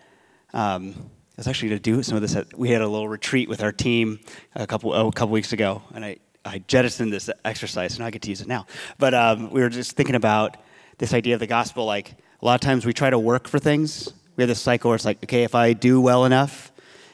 [0.54, 2.34] Um, I was actually going to do some of this.
[2.34, 4.22] At, we had a little retreat with our team
[4.54, 8.10] a couple oh, a couple weeks ago, and I, I jettisoned this exercise, and I
[8.10, 8.68] get to use it now.
[8.98, 10.56] But um, we were just thinking about
[10.98, 11.84] this idea of the gospel.
[11.84, 12.12] Like
[12.42, 14.14] a lot of times, we try to work for things.
[14.36, 16.72] We have this cycle where it's like, okay, if I do well enough,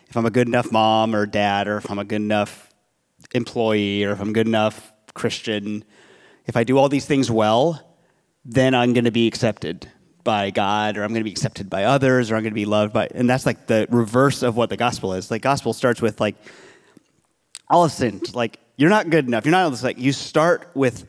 [0.09, 2.73] if I'm a good enough mom or dad, or if I'm a good enough
[3.33, 5.83] employee, or if I'm a good enough Christian,
[6.45, 7.81] if I do all these things well,
[8.43, 9.89] then I'm going to be accepted
[10.23, 12.65] by God, or I'm going to be accepted by others, or I'm going to be
[12.65, 13.07] loved by.
[13.13, 15.31] And that's like the reverse of what the gospel is.
[15.31, 16.35] Like gospel starts with like
[17.69, 18.21] all of sin.
[18.33, 19.45] Like you're not good enough.
[19.45, 21.07] You're not like you start with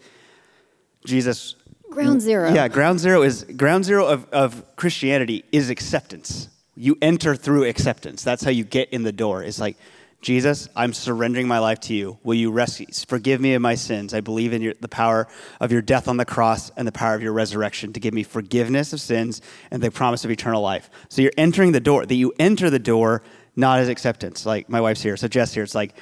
[1.04, 1.56] Jesus.
[1.92, 2.52] Ground mm, zero.
[2.52, 8.22] Yeah, ground zero is ground zero of, of Christianity is acceptance you enter through acceptance.
[8.22, 9.42] That's how you get in the door.
[9.42, 9.76] It's like,
[10.20, 12.18] Jesus, I'm surrendering my life to you.
[12.22, 12.86] Will you rescue?
[13.06, 14.14] Forgive me of my sins.
[14.14, 15.26] I believe in your, the power
[15.60, 18.22] of your death on the cross and the power of your resurrection to give me
[18.22, 20.90] forgiveness of sins and the promise of eternal life.
[21.08, 22.06] So you're entering the door.
[22.06, 23.22] That you enter the door
[23.56, 24.46] not as acceptance.
[24.46, 25.64] Like my wife's here, so Jess here.
[25.64, 25.94] It's like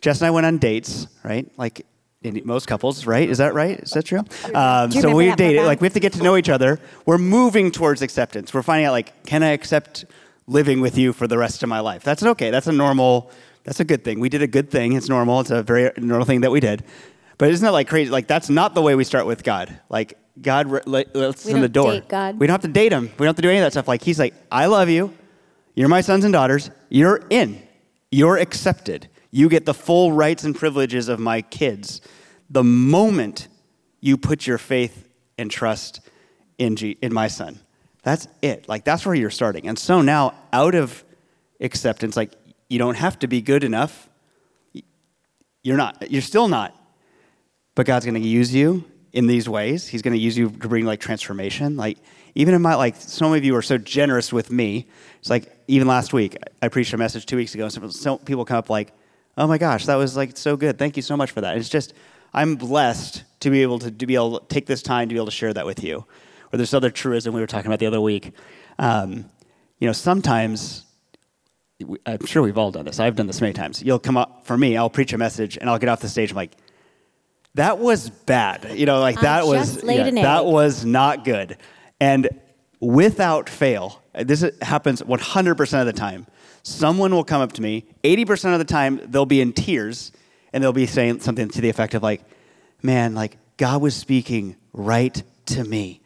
[0.00, 1.46] Jess and I went on dates, right?
[1.58, 1.84] Like
[2.26, 3.28] in most couples, right?
[3.28, 3.78] Is that right?
[3.78, 4.24] Is that true?
[4.54, 5.62] Um, so we date.
[5.62, 6.80] Like we have to get to know each other.
[7.04, 8.52] We're moving towards acceptance.
[8.52, 10.04] We're finding out like, can I accept
[10.46, 12.02] living with you for the rest of my life.
[12.02, 12.50] That's okay.
[12.50, 13.30] That's a normal,
[13.64, 14.20] that's a good thing.
[14.20, 14.92] We did a good thing.
[14.92, 15.40] It's normal.
[15.40, 16.84] It's a very normal thing that we did.
[17.38, 18.10] But isn't that like crazy?
[18.10, 19.78] Like that's not the way we start with God.
[19.88, 21.92] Like God lets us in the door.
[21.92, 22.38] Date God.
[22.38, 23.04] We don't have to date him.
[23.04, 23.88] We don't have to do any of that stuff.
[23.88, 25.12] Like he's like, I love you.
[25.74, 26.70] You're my sons and daughters.
[26.88, 27.60] You're in.
[28.10, 29.08] You're accepted.
[29.30, 32.00] You get the full rights and privileges of my kids.
[32.50, 33.48] The moment
[34.00, 36.00] you put your faith and trust
[36.58, 37.58] in, G- in my son.
[38.02, 38.68] That's it.
[38.68, 39.66] Like, that's where you're starting.
[39.66, 41.04] And so now, out of
[41.60, 42.32] acceptance, like,
[42.68, 44.08] you don't have to be good enough.
[45.62, 46.10] You're not.
[46.10, 46.74] You're still not.
[47.74, 49.88] But God's going to use you in these ways.
[49.88, 51.76] He's going to use you to bring, like, transformation.
[51.76, 51.98] Like,
[52.34, 54.86] even in my, like, some of you are so generous with me.
[55.18, 58.44] It's like, even last week, I preached a message two weeks ago, and some people
[58.44, 58.92] come up, like,
[59.36, 60.78] oh my gosh, that was, like, so good.
[60.78, 61.56] Thank you so much for that.
[61.56, 61.92] It's just,
[62.36, 65.18] I'm blessed to be able to, to be able to take this time to be
[65.18, 66.04] able to share that with you
[66.52, 68.32] or this other truism we were talking about the other week.
[68.78, 69.30] Um,
[69.78, 70.84] you know, sometimes,
[72.04, 73.00] I'm sure we've all done this.
[73.00, 73.82] I've done this many times.
[73.82, 76.30] You'll come up, for me, I'll preach a message and I'll get off the stage.
[76.30, 76.52] I'm like,
[77.54, 78.70] that was bad.
[78.78, 81.56] You know, like that was, yeah, that was not good.
[82.00, 82.28] And
[82.80, 86.26] without fail, this happens 100% of the time.
[86.62, 90.12] Someone will come up to me, 80% of the time, they'll be in tears
[90.52, 92.22] and they'll be saying something to the effect of, like,
[92.82, 96.00] man, like, God was speaking right to me.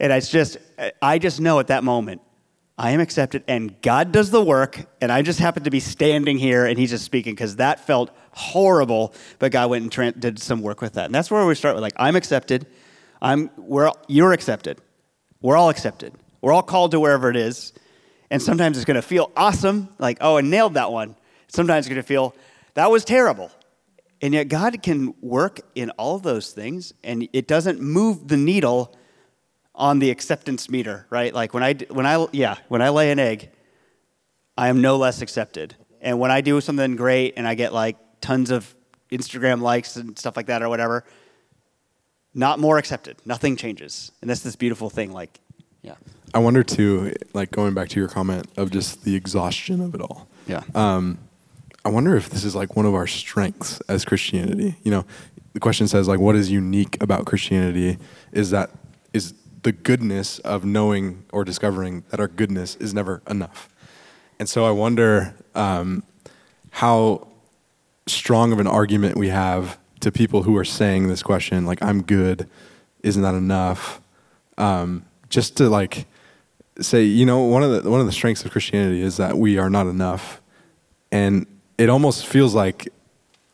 [0.00, 0.58] And it's just,
[1.00, 2.20] I just know at that moment,
[2.76, 6.38] I am accepted and God does the work, and I just happen to be standing
[6.38, 10.40] here and He's just speaking because that felt horrible, but God went and tra- did
[10.40, 11.06] some work with that.
[11.06, 12.66] And that's where we start with like, I'm accepted,
[13.22, 14.80] I'm, we're, you're accepted,
[15.40, 17.72] we're all accepted, we're all called to wherever it is.
[18.30, 21.14] And sometimes it's going to feel awesome, like, oh, I nailed that one.
[21.46, 22.34] Sometimes it's going to feel,
[22.74, 23.52] that was terrible.
[24.20, 28.94] And yet God can work in all those things, and it doesn't move the needle
[29.74, 31.34] on the acceptance meter, right?
[31.34, 33.50] Like when I, when I, yeah, when I lay an egg,
[34.56, 35.74] I am no less accepted.
[36.00, 38.74] And when I do something great and I get like tons of
[39.10, 41.04] Instagram likes and stuff like that or whatever,
[42.34, 43.16] not more accepted.
[43.24, 44.12] Nothing changes.
[44.20, 45.12] And that's this beautiful thing.
[45.12, 45.40] Like,
[45.82, 45.94] yeah.
[46.32, 50.00] I wonder too, like going back to your comment of just the exhaustion of it
[50.00, 50.28] all.
[50.46, 50.62] Yeah.
[50.74, 51.18] Um,
[51.84, 54.76] I wonder if this is like one of our strengths as Christianity.
[54.82, 55.04] You know,
[55.52, 57.98] the question says like, what is unique about Christianity?
[58.32, 58.70] Is that
[59.12, 63.68] is the goodness of knowing or discovering that our goodness is never enough.
[64.38, 66.02] And so I wonder um,
[66.70, 67.28] how
[68.06, 72.02] strong of an argument we have to people who are saying this question, like, I'm
[72.02, 72.48] good,
[73.02, 74.00] isn't that enough?
[74.58, 76.06] Um, just to like
[76.80, 79.58] say, you know, one of the one of the strengths of Christianity is that we
[79.58, 80.42] are not enough,
[81.10, 81.46] and
[81.78, 82.88] it almost feels like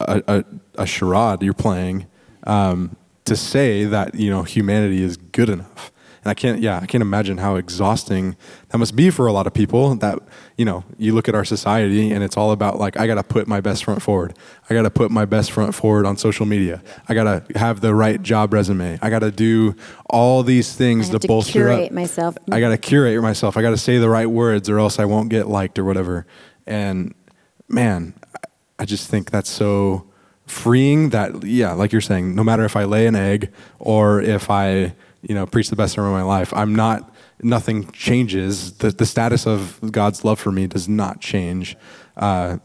[0.01, 0.45] a, a,
[0.83, 2.07] a charade you're playing
[2.45, 5.93] um, to say that you know humanity is good enough.
[6.23, 8.37] And I can't, yeah, I can't imagine how exhausting
[8.69, 9.95] that must be for a lot of people.
[9.95, 10.19] That
[10.59, 13.23] you know, you look at our society and it's all about like I got to
[13.23, 14.37] put my best front forward.
[14.69, 16.83] I got to put my best front forward on social media.
[17.09, 18.99] I got to have the right job resume.
[19.01, 19.75] I got to do
[20.11, 21.93] all these things to, to bolster curate up.
[21.93, 22.37] myself.
[22.53, 23.57] I got to curate myself.
[23.57, 26.27] I got to say the right words, or else I won't get liked or whatever.
[26.67, 27.15] And
[27.71, 28.15] man,
[28.79, 30.07] I just think that's so
[30.47, 31.11] freeing.
[31.11, 34.95] That yeah, like you're saying, no matter if I lay an egg or if I
[35.23, 37.15] you know preach the best sermon of my life, I'm not.
[37.43, 38.73] Nothing changes.
[38.75, 41.75] The the status of God's love for me does not change,
[42.19, 42.59] uh,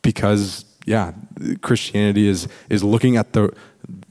[0.00, 1.12] because yeah,
[1.60, 3.52] Christianity is is looking at the.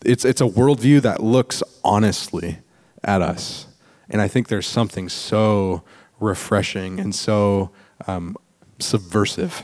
[0.05, 2.59] It's it's a worldview that looks honestly
[3.03, 3.65] at us,
[4.07, 5.81] and I think there's something so
[6.19, 7.71] refreshing and so
[8.07, 8.35] um,
[8.79, 9.63] subversive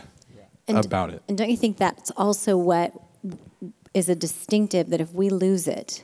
[0.67, 1.21] And- about it.
[1.27, 2.93] And don't you think that's also what
[3.93, 6.03] is a distinctive that if we lose it,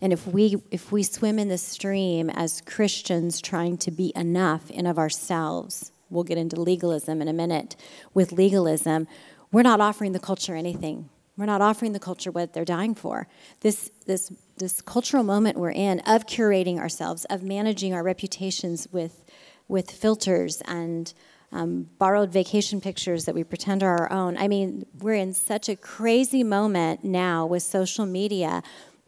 [0.00, 4.70] and if we if we swim in the stream as Christians trying to be enough
[4.70, 7.76] in of ourselves, we'll get into legalism in a minute.
[8.12, 9.06] With legalism,
[9.52, 11.08] we're not offering the culture anything.
[11.36, 13.26] We're not offering the culture what they're dying for.
[13.60, 19.24] This this this cultural moment we're in of curating ourselves, of managing our reputations with
[19.66, 21.12] with filters and
[21.54, 24.36] um, borrowed vacation pictures that we pretend are our own.
[24.36, 28.62] I mean, we're in such a crazy moment now with social media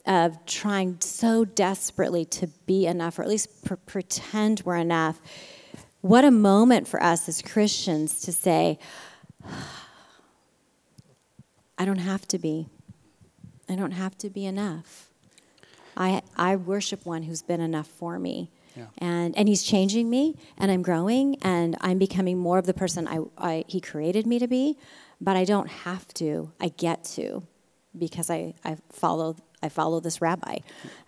[0.07, 5.21] of trying so desperately to be enough, or at least pr- pretend we're enough.
[6.03, 8.79] What a moment for us as Christians to say,
[11.77, 12.69] I don't have to be.
[13.69, 15.11] I don't have to be enough.
[15.97, 18.53] I, I worship one who's been enough for me.
[18.77, 18.87] Yeah.
[18.99, 23.09] And, and he's changing me, and I'm growing, and I'm becoming more of the person
[23.09, 24.77] I, I, he created me to be.
[25.21, 26.53] But I don't have to.
[26.61, 27.43] I get to
[27.99, 30.59] because I, I follow I follow this rabbi.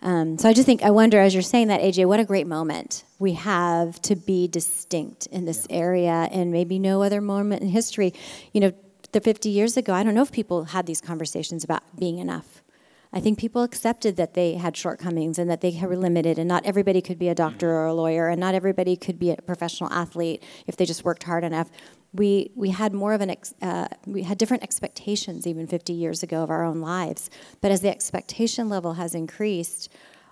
[0.01, 2.47] Um, so I just think I wonder as you're saying that AJ, what a great
[2.47, 7.69] moment we have to be distinct in this area, and maybe no other moment in
[7.69, 8.13] history.
[8.53, 8.71] You know,
[9.11, 12.63] the 50 years ago, I don't know if people had these conversations about being enough.
[13.11, 16.63] I think people accepted that they had shortcomings and that they were limited, and not
[16.65, 19.91] everybody could be a doctor or a lawyer, and not everybody could be a professional
[19.91, 21.71] athlete if they just worked hard enough.
[22.13, 26.21] We, we had more of an ex, uh, we had different expectations even 50 years
[26.21, 27.31] ago of our own lives.
[27.61, 29.89] But as the expectation level has increased,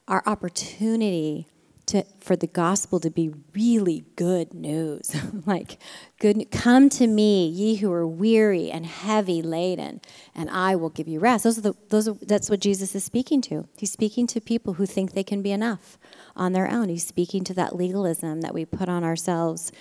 [0.08, 1.48] our opportunity
[1.88, 5.15] to, for the gospel to be really good news.
[5.45, 5.80] like,
[6.19, 10.02] good, come to me, ye who are weary and heavy laden,
[10.36, 11.43] and I will give you rest.
[11.43, 13.67] Those are the, those are, that's what Jesus is speaking to.
[13.78, 15.97] He's speaking to people who think they can be enough
[16.36, 16.89] on their own.
[16.89, 19.71] He's speaking to that legalism that we put on ourselves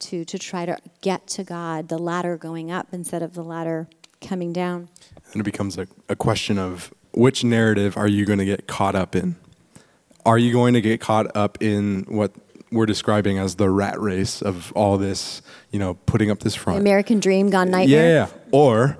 [0.00, 3.88] to, to try to get to God, the ladder going up instead of the ladder
[4.20, 4.88] coming down.
[5.32, 8.94] And it becomes a, a question of which narrative are you going to get caught
[8.94, 9.36] up in?
[10.26, 12.32] Are you going to get caught up in what
[12.72, 16.78] we're describing as the rat race of all this, you know, putting up this front?
[16.80, 18.06] American dream gone nightmare.
[18.06, 18.28] Yeah, yeah.
[18.50, 18.98] Or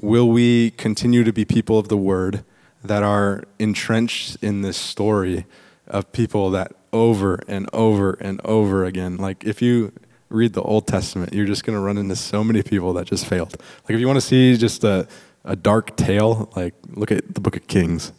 [0.00, 2.44] will we continue to be people of the word
[2.84, 5.46] that are entrenched in this story
[5.86, 9.92] of people that over and over and over again, like if you
[10.28, 13.26] read the Old Testament, you're just going to run into so many people that just
[13.26, 13.56] failed.
[13.84, 15.06] Like if you want to see just a,
[15.44, 18.12] a dark tale, like look at the book of Kings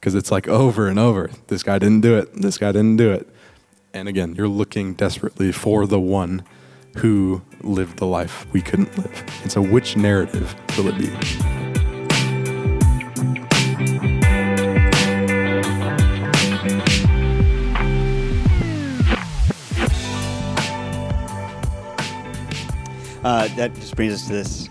[0.00, 1.30] because it's like over and over.
[1.48, 2.32] This guy didn't do it.
[2.32, 3.28] This guy didn't do it.
[3.92, 6.42] And again, you're looking desperately for the one
[6.96, 9.24] who lived the life we couldn't live.
[9.42, 11.10] And so, which narrative will it be?
[23.22, 24.70] Uh, that just brings us to this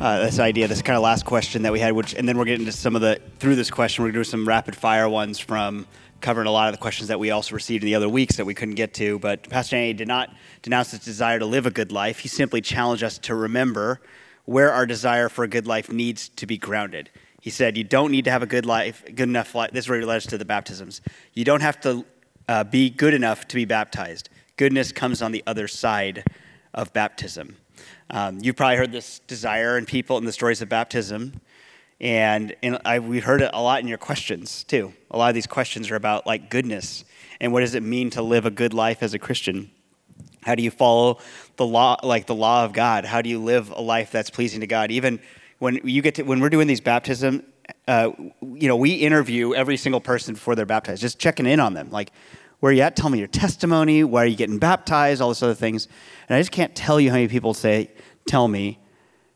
[0.00, 2.46] uh, this idea, this kind of last question that we had, which, and then we're
[2.46, 5.08] getting to some of the through this question, we're going to do some rapid fire
[5.08, 5.86] ones from
[6.22, 8.46] covering a lot of the questions that we also received in the other weeks that
[8.46, 9.18] we couldn't get to.
[9.18, 12.20] But Pastor Danny did not denounce his desire to live a good life.
[12.20, 14.00] He simply challenged us to remember
[14.46, 17.10] where our desire for a good life needs to be grounded.
[17.40, 19.88] He said, "You don't need to have a good life, good enough life." This is
[19.90, 21.02] where he led us to the baptisms.
[21.34, 22.04] You don't have to
[22.48, 24.30] uh, be good enough to be baptized.
[24.56, 26.24] Goodness comes on the other side
[26.74, 27.56] of baptism.
[28.12, 31.40] Um, you've probably heard this desire in people in the stories of baptism,
[32.00, 34.92] and, and I, we heard it a lot in your questions too.
[35.12, 37.04] A lot of these questions are about like goodness
[37.40, 39.70] and what does it mean to live a good life as a Christian.
[40.42, 41.18] How do you follow
[41.56, 43.04] the law, like the law of God?
[43.04, 44.90] How do you live a life that's pleasing to God?
[44.90, 45.20] Even
[45.58, 47.44] when you get to, when we're doing these baptism,
[47.86, 48.10] uh,
[48.42, 51.90] you know, we interview every single person before they're baptized, just checking in on them.
[51.90, 52.10] Like,
[52.60, 52.94] where are you at?
[52.94, 54.04] Tell me your testimony.
[54.04, 55.20] Why are you getting baptized?
[55.20, 55.88] All those other things.
[56.28, 57.90] And I just can't tell you how many people say,
[58.26, 58.78] tell me,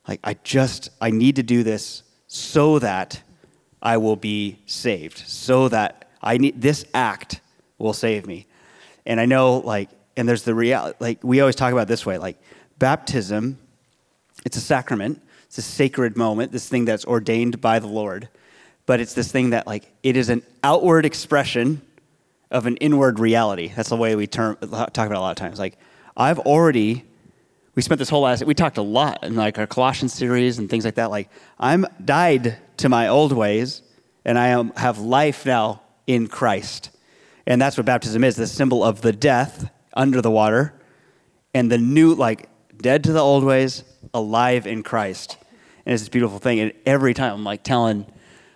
[0.06, 3.22] like, I just, I need to do this so that
[3.82, 7.40] I will be saved, so that I need, this act
[7.78, 8.46] will save me.
[9.06, 12.18] And I know, like, and there's the reality, like, we always talk about this way,
[12.18, 12.38] like,
[12.78, 13.58] baptism,
[14.44, 18.28] it's a sacrament, it's a sacred moment, this thing that's ordained by the Lord.
[18.86, 21.80] But it's this thing that, like, it is an outward expression
[22.50, 23.72] of an inward reality.
[23.74, 25.58] That's the way we term, talk about it a lot of times.
[25.58, 25.78] Like,
[26.16, 27.04] I've already,
[27.74, 30.70] we spent this whole last, we talked a lot in like our Colossians series and
[30.70, 31.10] things like that.
[31.10, 31.28] Like,
[31.58, 33.82] I'm died to my old ways,
[34.24, 36.90] and I am, have life now in Christ.
[37.46, 40.72] And that's what baptism is the symbol of the death under the water
[41.52, 45.36] and the new, like, dead to the old ways, alive in Christ.
[45.84, 46.60] And it's this beautiful thing.
[46.60, 48.06] And every time I'm like telling,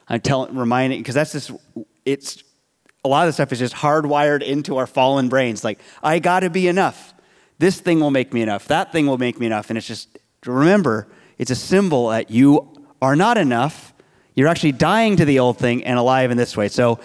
[0.09, 1.51] I'm telling, reminding, because that's just,
[2.05, 2.43] it's
[3.09, 5.65] a lot of the stuff is just hardwired into our fallen brains.
[5.65, 7.15] Like, I got to be enough.
[7.59, 8.69] This thing will make me enough.
[8.69, 9.71] That thing will make me enough.
[9.71, 12.69] And it's just, remember, it's a symbol that you
[13.01, 13.95] are not enough.
[14.35, 16.69] You're actually dying to the old thing and alive in this way.
[16.69, 17.01] So,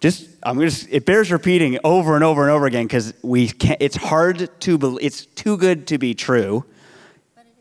[0.00, 3.82] just I'm just it bears repeating over and over and over again because we can't.
[3.82, 5.04] It's hard to believe.
[5.04, 6.64] It's too good to be true.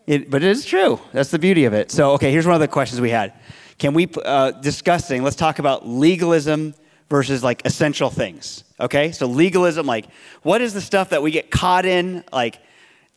[0.05, 1.01] It, but it is true.
[1.11, 1.91] That's the beauty of it.
[1.91, 3.33] So, okay, here's one of the questions we had.
[3.77, 5.21] Can we uh, discussing?
[5.21, 6.73] Let's talk about legalism
[7.09, 8.63] versus like essential things.
[8.79, 9.11] Okay?
[9.11, 10.07] So legalism, like
[10.43, 12.23] what is the stuff that we get caught in?
[12.31, 12.59] Like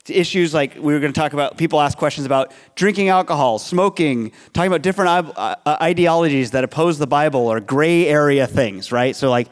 [0.09, 4.33] issues like we were going to talk about, people ask questions about drinking alcohol, smoking,
[4.53, 9.15] talking about different uh, ideologies that oppose the Bible or gray area things, right?
[9.15, 9.49] So like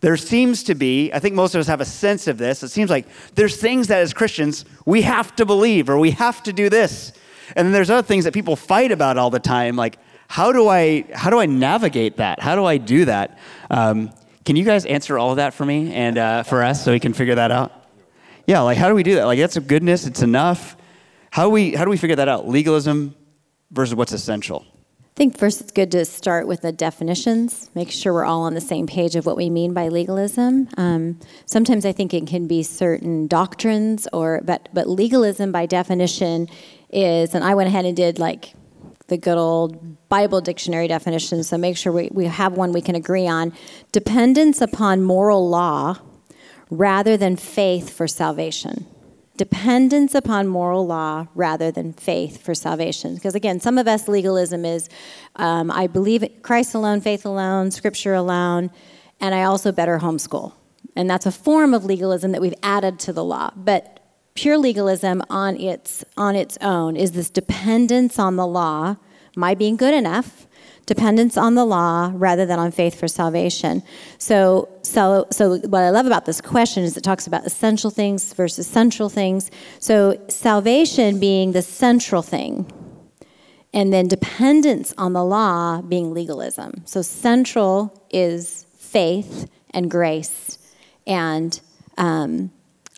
[0.00, 2.62] there seems to be, I think most of us have a sense of this.
[2.62, 6.42] It seems like there's things that as Christians we have to believe or we have
[6.44, 7.12] to do this.
[7.54, 9.98] And then there's other things that people fight about all the time, like
[10.32, 12.40] how do I how do I navigate that?
[12.40, 13.38] How do I do that?
[13.68, 14.10] Um,
[14.46, 17.00] can you guys answer all of that for me and uh, for us so we
[17.00, 17.70] can figure that out?
[18.46, 19.26] Yeah, like how do we do that?
[19.26, 20.06] Like that's a goodness.
[20.06, 20.74] It's enough.
[21.30, 22.48] How do we how do we figure that out?
[22.48, 23.14] Legalism
[23.72, 24.64] versus what's essential.
[25.00, 28.54] I think first it's good to start with the definitions, make sure we're all on
[28.54, 30.66] the same page of what we mean by legalism.
[30.78, 36.48] Um, sometimes I think it can be certain doctrines, or but but legalism by definition
[36.88, 38.54] is, and I went ahead and did like
[39.12, 42.94] the good old Bible dictionary definition, so make sure we, we have one we can
[42.94, 43.52] agree on.
[43.92, 45.98] Dependence upon moral law
[46.70, 48.86] rather than faith for salvation.
[49.36, 53.14] Dependence upon moral law rather than faith for salvation.
[53.14, 54.88] Because again, some of us legalism is
[55.36, 58.70] um, I believe Christ alone, faith alone, scripture alone,
[59.20, 60.54] and I also better homeschool.
[60.96, 63.50] And that's a form of legalism that we've added to the law.
[63.56, 64.01] But
[64.34, 68.96] pure legalism on its on its own is this dependence on the law,
[69.36, 70.46] my being good enough,
[70.86, 73.82] dependence on the law rather than on faith for salvation.
[74.18, 78.32] So so so what I love about this question is it talks about essential things
[78.32, 79.50] versus central things.
[79.78, 82.70] So salvation being the central thing.
[83.74, 86.82] And then dependence on the law being legalism.
[86.84, 90.58] So central is faith and grace
[91.06, 91.58] and
[91.96, 92.50] um,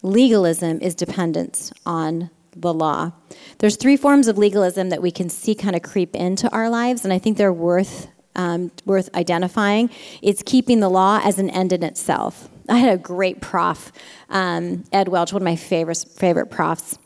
[0.05, 3.11] legalism is dependence on the law.
[3.59, 7.05] There's three forms of legalism that we can see kind of creep into our lives,
[7.05, 9.91] and I think they're worth um, worth identifying.
[10.21, 12.49] It's keeping the law as an end in itself.
[12.69, 13.93] I had a great prof,
[14.29, 16.99] um, Ed Welch, one of my favorite favorite profs,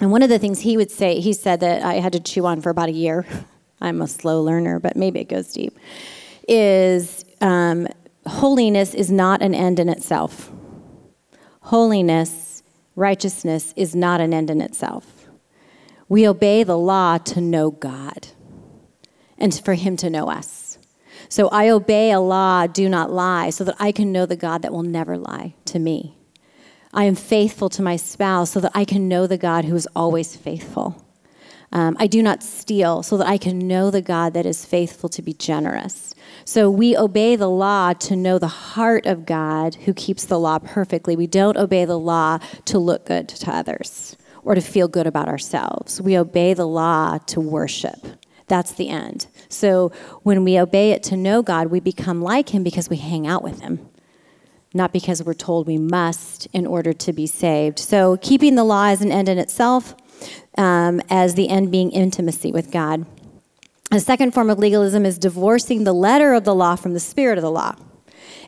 [0.00, 2.46] and one of the things he would say, he said that I had to chew
[2.46, 3.26] on for about a year.
[3.80, 5.78] I'm a slow learner, but maybe it goes deep.
[6.48, 7.86] Is um,
[8.26, 10.50] holiness is not an end in itself
[11.64, 12.62] holiness,
[12.94, 15.28] righteousness is not an end in itself.
[16.08, 18.28] We obey the law to know God
[19.38, 20.78] and for Him to know us.
[21.30, 24.60] So I obey a law, do not lie, so that I can know the God
[24.62, 26.18] that will never lie to me.
[26.92, 29.88] I am faithful to my spouse so that I can know the God who is
[29.96, 31.02] always faithful.
[31.72, 35.08] Um, I do not steal, so that I can know the God that is faithful
[35.08, 36.14] to be generous.
[36.44, 40.58] So we obey the law to know the heart of God who keeps the law
[40.58, 41.16] perfectly.
[41.16, 45.28] We don't obey the law to look good to others or to feel good about
[45.28, 46.02] ourselves.
[46.02, 47.98] We obey the law to worship.
[48.46, 49.26] That's the end.
[49.48, 49.90] So
[50.22, 53.42] when we obey it to know God, we become like Him because we hang out
[53.42, 53.88] with Him,
[54.74, 57.78] not because we're told we must in order to be saved.
[57.78, 59.94] So keeping the law as an end in itself,
[60.58, 63.06] um, as the end being intimacy with God.
[63.94, 67.38] The second form of legalism is divorcing the letter of the law from the spirit
[67.38, 67.76] of the law.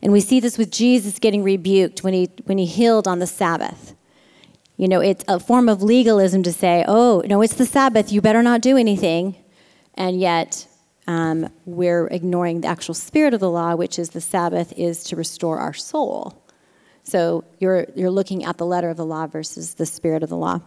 [0.03, 3.29] And we see this with Jesus getting rebuked when he, when he healed on the
[3.29, 3.95] Sabbath.
[4.77, 8.21] You know, it's a form of legalism to say, oh, no, it's the Sabbath, you
[8.21, 9.37] better not do anything.
[9.95, 10.67] And yet,
[11.07, 15.15] um, we're ignoring the actual spirit of the law, which is the Sabbath is to
[15.15, 16.43] restore our soul.
[17.05, 20.37] So you're, you're looking at the letter of the law versus the spirit of the
[20.37, 20.59] law.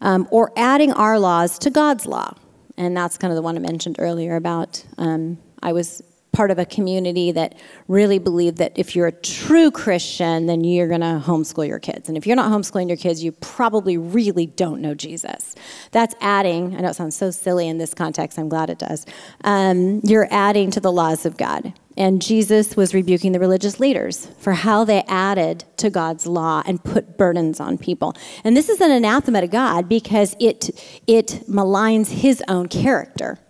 [0.00, 2.34] Um, or adding our laws to God's law.
[2.78, 6.00] And that's kind of the one I mentioned earlier about um, I was
[6.32, 7.58] part of a community that
[7.88, 12.08] really believed that if you're a true Christian, then you're going to homeschool your kids.
[12.08, 15.56] And if you're not homeschooling your kids, you probably really don't know Jesus.
[15.90, 19.04] That's adding, I know it sounds so silly in this context, I'm glad it does.
[19.42, 21.72] Um, you're adding to the laws of God.
[21.98, 26.82] And Jesus was rebuking the religious leaders for how they added to God's law and
[26.82, 28.14] put burdens on people.
[28.44, 30.70] And this is an anathema to God because it,
[31.08, 33.40] it maligns his own character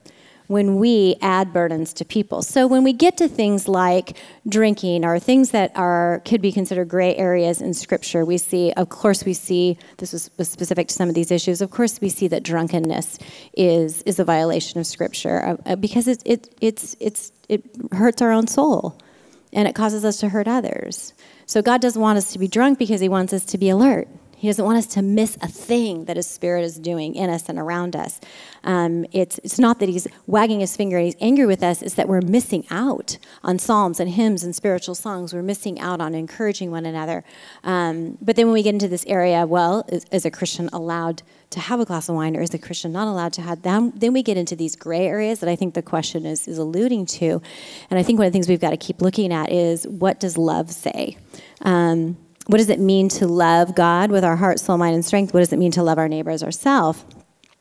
[0.49, 2.43] when we add burdens to people.
[2.43, 4.17] So when we get to things like
[4.49, 8.89] drinking or things that are could be considered gray areas in scripture, we see of
[8.89, 11.61] course we see this was specific to some of these issues.
[11.61, 13.19] Of course we see that drunkenness
[13.53, 18.21] is is a violation of scripture uh, uh, because it it it's it's it hurts
[18.23, 18.99] our own soul
[19.53, 21.13] and it causes us to hurt others.
[21.47, 24.09] So God doesn't want us to be drunk because he wants us to be alert.
[24.39, 27.49] He doesn't want us to miss a thing that His Spirit is doing in us
[27.49, 28.21] and around us.
[28.63, 31.95] Um, it's, it's not that He's wagging His finger and He's angry with us, it's
[31.95, 35.35] that we're missing out on psalms and hymns and spiritual songs.
[35.35, 37.25] We're missing out on encouraging one another.
[37.65, 41.23] Um, but then when we get into this area, well, is, is, a Christian allowed
[41.51, 43.93] to have a glass of wine or is a Christian not allowed to have them?
[43.97, 47.07] Then we get into these gray areas that I think the question is, is alluding
[47.07, 47.43] to.
[47.91, 50.21] And I think one of the things we've got to keep looking at is what
[50.21, 51.17] does love say?
[51.63, 52.17] Um,
[52.49, 55.35] what does it mean to love God with our heart, soul, mind, and strength?
[55.35, 57.05] What does it mean to love our neighbor as ourselves?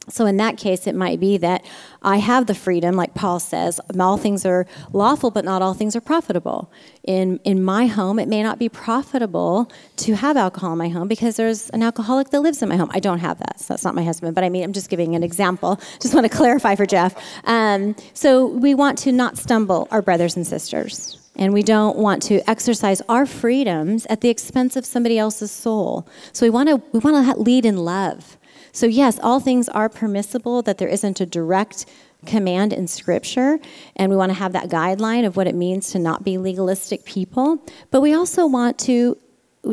[0.09, 1.65] So, in that case, it might be that
[2.01, 5.97] I have the freedom, like Paul says, all things are lawful, but not all things
[5.97, 6.71] are profitable.
[7.03, 11.09] In, in my home, it may not be profitable to have alcohol in my home
[11.09, 12.89] because there's an alcoholic that lives in my home.
[12.93, 15.13] I don't have that, so that's not my husband, but I mean, I'm just giving
[15.15, 15.81] an example.
[15.99, 17.13] Just want to clarify for Jeff.
[17.43, 22.21] Um, so, we want to not stumble our brothers and sisters and we don't want
[22.23, 26.07] to exercise our freedoms at the expense of somebody else's soul.
[26.33, 28.37] So we want to we want to lead in love.
[28.71, 31.85] So yes, all things are permissible that there isn't a direct
[32.25, 33.59] command in scripture
[33.95, 37.05] and we want to have that guideline of what it means to not be legalistic
[37.05, 39.17] people, but we also want to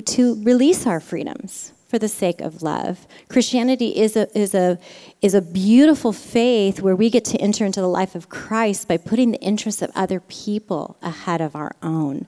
[0.07, 3.07] to release our freedoms for the sake of love.
[3.28, 4.80] Christianity is a, is, a,
[5.22, 8.97] is a beautiful faith where we get to enter into the life of Christ by
[8.97, 12.26] putting the interests of other people ahead of our own.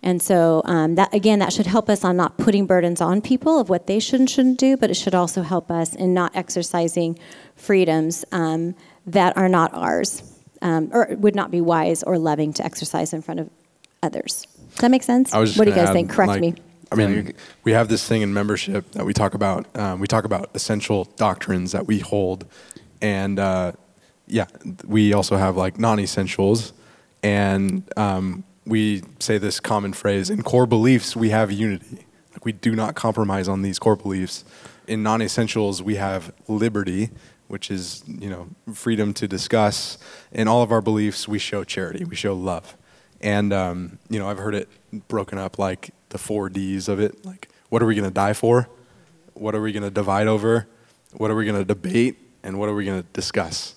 [0.00, 3.58] And so, um, that again, that should help us on not putting burdens on people
[3.58, 6.30] of what they should and shouldn't do, but it should also help us in not
[6.36, 7.18] exercising
[7.56, 10.22] freedoms um, that are not ours,
[10.62, 13.50] um, or would not be wise or loving to exercise in front of
[14.04, 14.46] others.
[14.70, 15.32] Does that make sense?
[15.32, 16.10] what do you guys add, think?
[16.10, 16.54] Correct like, me.
[16.92, 19.66] I mean, we have this thing in membership that we talk about.
[19.78, 22.46] Um, we talk about essential doctrines that we hold,
[23.00, 23.72] and uh,
[24.26, 24.46] yeah,
[24.84, 26.72] we also have like non-essentials,
[27.22, 32.06] and um, we say this common phrase: in core beliefs, we have unity.
[32.32, 34.44] Like we do not compromise on these core beliefs.
[34.88, 37.10] In non-essentials, we have liberty,
[37.46, 39.96] which is you know freedom to discuss.
[40.32, 42.76] In all of our beliefs, we show charity, we show love,
[43.20, 44.68] and um, you know I've heard it
[45.06, 47.24] broken up like the four D's of it.
[47.24, 48.68] Like, what are we going to die for?
[49.34, 50.68] What are we going to divide over?
[51.12, 52.18] What are we going to debate?
[52.42, 53.74] And what are we going to discuss?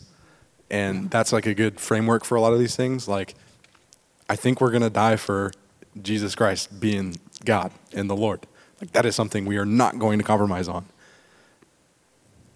[0.70, 3.08] And that's like a good framework for a lot of these things.
[3.08, 3.36] Like,
[4.30, 5.52] I think we're going to die for
[6.02, 7.16] Jesus Christ being
[7.46, 8.48] God and the Lord.
[8.82, 10.86] Like, that is something we are not going to compromise on.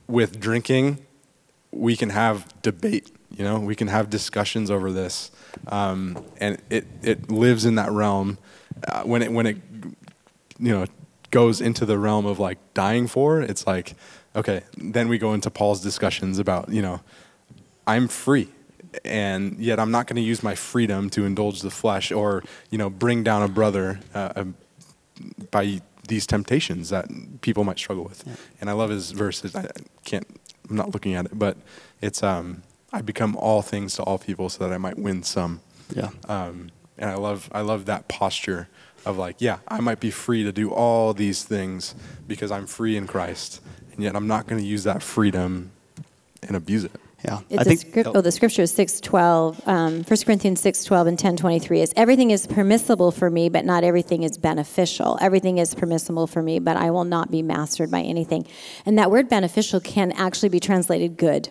[0.07, 1.05] With drinking,
[1.71, 3.11] we can have debate.
[3.29, 5.31] You know, we can have discussions over this,
[5.67, 8.37] um, and it it lives in that realm.
[8.87, 9.57] Uh, when it when it
[10.59, 10.85] you know
[11.31, 13.95] goes into the realm of like dying for, it's like
[14.35, 17.01] okay, then we go into Paul's discussions about you know
[17.85, 18.49] I'm free
[19.03, 22.77] and yet I'm not going to use my freedom to indulge the flesh or you
[22.77, 24.55] know bring down a brother uh, um,
[25.51, 27.07] by these temptations that
[27.41, 28.23] people might struggle with.
[28.25, 28.35] Yeah.
[28.61, 29.55] And I love his verses.
[29.55, 29.67] I
[30.05, 30.25] can't
[30.69, 31.57] I'm not looking at it, but
[32.01, 35.61] it's um, I become all things to all people so that I might win some.
[35.93, 36.09] Yeah.
[36.27, 38.67] Um, and I love I love that posture
[39.05, 41.95] of like, yeah, I might be free to do all these things
[42.27, 43.61] because I'm free in Christ,
[43.93, 45.71] and yet I'm not going to use that freedom
[46.43, 46.91] and abuse it.
[47.25, 47.39] Yeah.
[47.49, 49.67] It's I a think script, oh, the scripture is 612.
[49.67, 54.23] Um, 1 Corinthians 612 and 1023 is everything is permissible for me, but not everything
[54.23, 55.17] is beneficial.
[55.19, 58.45] Everything is permissible for me, but I will not be mastered by anything.
[58.85, 61.49] And that word beneficial can actually be translated good.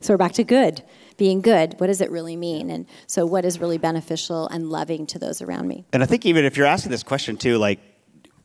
[0.00, 0.82] So we're back to good,
[1.16, 1.74] being good.
[1.78, 2.70] What does it really mean?
[2.70, 5.84] And so, what is really beneficial and loving to those around me?
[5.92, 7.80] And I think even if you're asking this question too, like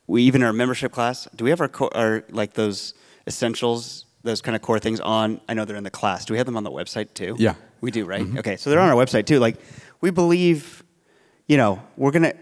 [0.06, 2.94] we even in our membership class, do we have our, co- our like those
[3.26, 5.40] essentials, those kind of core things on?
[5.48, 6.24] I know they're in the class.
[6.24, 7.36] Do we have them on the website too?
[7.38, 7.54] Yeah.
[7.80, 8.22] we do, right?
[8.22, 8.38] Mm-hmm.
[8.38, 9.38] Okay, so they're on our website too.
[9.38, 9.56] Like
[10.00, 10.82] we believe,
[11.46, 12.34] you know, we're gonna.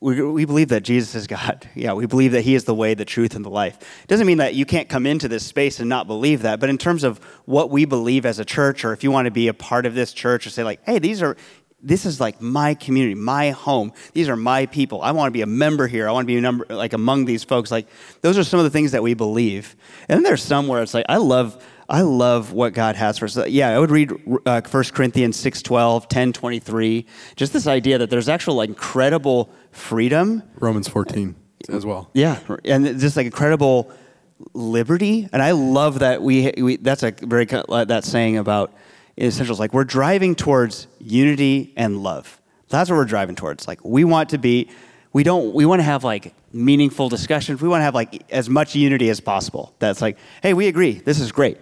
[0.00, 1.68] We, we believe that Jesus is God.
[1.74, 3.76] Yeah, we believe that He is the way, the truth, and the life.
[4.02, 6.60] It doesn't mean that you can't come into this space and not believe that.
[6.60, 9.30] But in terms of what we believe as a church, or if you want to
[9.30, 11.36] be a part of this church, or say like, hey, these are
[11.82, 13.92] this is like my community, my home.
[14.12, 15.00] These are my people.
[15.02, 16.08] I want to be a member here.
[16.08, 17.70] I want to be a number like among these folks.
[17.70, 17.86] Like
[18.20, 19.76] those are some of the things that we believe.
[20.08, 23.24] And then there's some where it's like I love I love what God has for
[23.24, 23.36] us.
[23.48, 24.12] Yeah, I would read
[24.46, 27.04] uh, 1 Corinthians 6, 12, 10, 23.
[27.34, 30.44] Just this idea that there's actual like, incredible freedom.
[30.60, 31.34] Romans 14
[31.68, 32.08] as well.
[32.14, 33.90] Yeah, and just like incredible
[34.54, 35.28] liberty.
[35.32, 38.72] And I love that we, we that's a very, that saying about
[39.18, 39.58] essentials.
[39.58, 42.40] Like we're driving towards unity and love.
[42.68, 43.66] That's what we're driving towards.
[43.66, 44.70] Like we want to be,
[45.12, 47.60] we don't, we want to have like meaningful discussions.
[47.60, 49.74] We want to have like as much unity as possible.
[49.80, 50.92] That's like, hey, we agree.
[50.92, 51.58] This is great.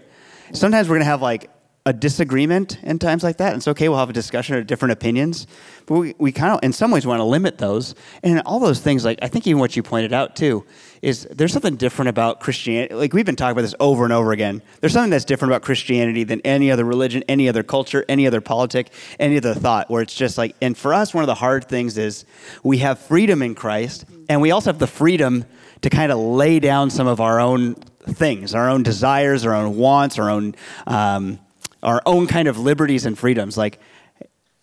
[0.52, 1.50] Sometimes we're going to have like
[1.88, 3.54] a disagreement in times like that.
[3.54, 5.46] And it's okay, we'll have a discussion of different opinions.
[5.86, 7.94] But we, we kind of, in some ways, want to limit those.
[8.22, 10.66] And all those things, like, I think even what you pointed out too,
[11.00, 12.94] is there's something different about Christianity.
[12.94, 14.60] Like, we've been talking about this over and over again.
[14.80, 18.42] There's something that's different about Christianity than any other religion, any other culture, any other
[18.42, 21.68] politic, any other thought, where it's just like, and for us, one of the hard
[21.68, 22.26] things is
[22.62, 25.46] we have freedom in Christ, and we also have the freedom
[25.80, 27.76] to kind of lay down some of our own
[28.16, 30.54] things, our own desires, our own wants, our own
[30.86, 31.38] um,
[31.82, 33.78] our own kind of liberties and freedoms, like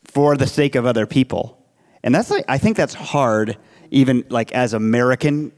[0.04, 1.62] for the sake of other people.
[2.04, 3.58] And that's like I think that's hard,
[3.92, 5.52] even like as American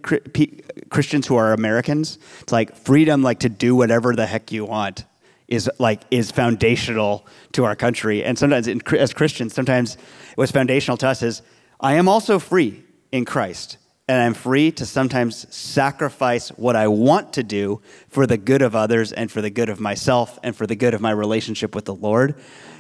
[0.90, 2.20] Christians who are Americans.
[2.42, 5.06] It's like freedom, like to do whatever the heck you want,
[5.48, 8.24] is like is foundational to our country.
[8.24, 9.98] And sometimes in, as Christians, sometimes
[10.36, 11.42] what's foundational to us is
[11.80, 13.78] I am also free in Christ
[14.08, 18.76] and I'm free to sometimes sacrifice what I want to do for the good of
[18.76, 21.86] others and for the good of myself and for the good of my relationship with
[21.86, 22.36] the Lord.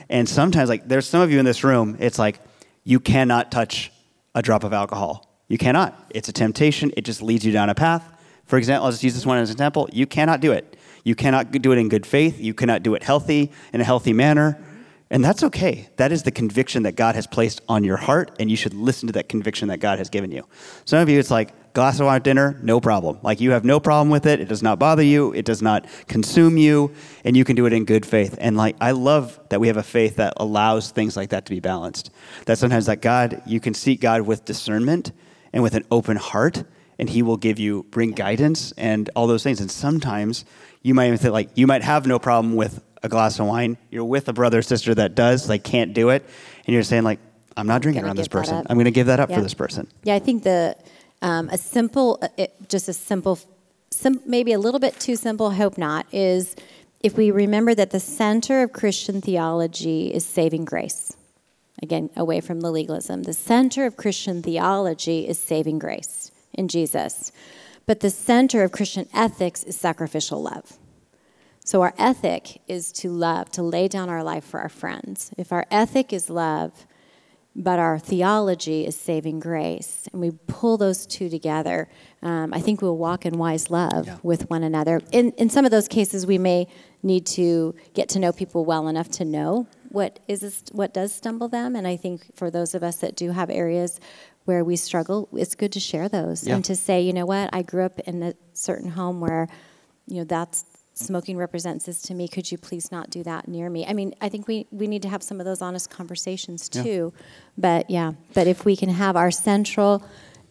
[0.09, 2.39] And sometimes, like, there's some of you in this room, it's like
[2.85, 3.91] you cannot touch
[4.33, 5.41] a drop of alcohol.
[5.49, 6.11] You cannot.
[6.11, 8.03] It's a temptation, it just leads you down a path.
[8.45, 9.89] For example, I'll just use this one as an example.
[9.91, 10.77] You cannot do it.
[11.03, 12.39] You cannot do it in good faith.
[12.39, 14.57] You cannot do it healthy, in a healthy manner.
[15.09, 15.87] And that's okay.
[15.95, 19.07] That is the conviction that God has placed on your heart, and you should listen
[19.07, 20.45] to that conviction that God has given you.
[20.83, 23.19] Some of you, it's like, glass of wine at dinner, no problem.
[23.21, 24.39] Like you have no problem with it.
[24.39, 25.31] It does not bother you.
[25.33, 26.91] It does not consume you,
[27.23, 28.35] and you can do it in good faith.
[28.41, 31.51] And like, I love that we have a faith that allows things like that to
[31.51, 32.09] be balanced.
[32.45, 35.11] That sometimes that God, you can seek God with discernment
[35.53, 36.63] and with an open heart,
[36.97, 39.61] and He will give you, bring guidance and all those things.
[39.61, 40.45] And sometimes
[40.81, 43.77] you might even think like, you might have no problem with a glass of wine,
[43.89, 46.23] you're with a brother or sister that does, like can't do it,
[46.65, 47.19] and you're saying like,
[47.55, 48.55] I'm not drinking around this person.
[48.69, 49.37] I'm going to give that up Yeah.
[49.37, 49.87] for this person.
[50.03, 50.75] Yeah, I think the
[51.21, 53.39] um, a simple, uh, it, just a simple,
[53.89, 55.49] sim, maybe a little bit too simple.
[55.51, 56.05] Hope not.
[56.11, 56.55] Is
[57.01, 61.15] if we remember that the center of Christian theology is saving grace.
[61.81, 63.23] Again, away from the legalism.
[63.23, 67.31] The center of Christian theology is saving grace in Jesus,
[67.85, 70.77] but the center of Christian ethics is sacrificial love.
[71.67, 75.31] So our ethic is to love, to lay down our life for our friends.
[75.37, 76.71] If our ethic is love,
[77.57, 81.89] but our theology is saving grace, and we pull those two together,
[82.21, 84.17] um, I think we'll walk in wise love Yeah.
[84.23, 85.01] with one another.
[85.11, 86.67] In, in some of those cases, we may
[87.03, 91.11] need to get to know people well enough to know what is this, what does
[91.13, 91.75] stumble them.
[91.75, 93.99] And I think for those of us that do have areas
[94.45, 96.55] where we struggle, it's good to share those Yeah.
[96.55, 99.49] and to say, you know what, I grew up in a certain home where,
[100.07, 100.63] you know, that's
[100.97, 102.27] smoking represents this to me.
[102.27, 103.85] Could you please not do that near me?
[103.85, 106.83] I mean, I think we, we need to have some of those honest conversations Yeah.
[106.83, 107.13] too.
[107.57, 110.03] But yeah, but if we can have our central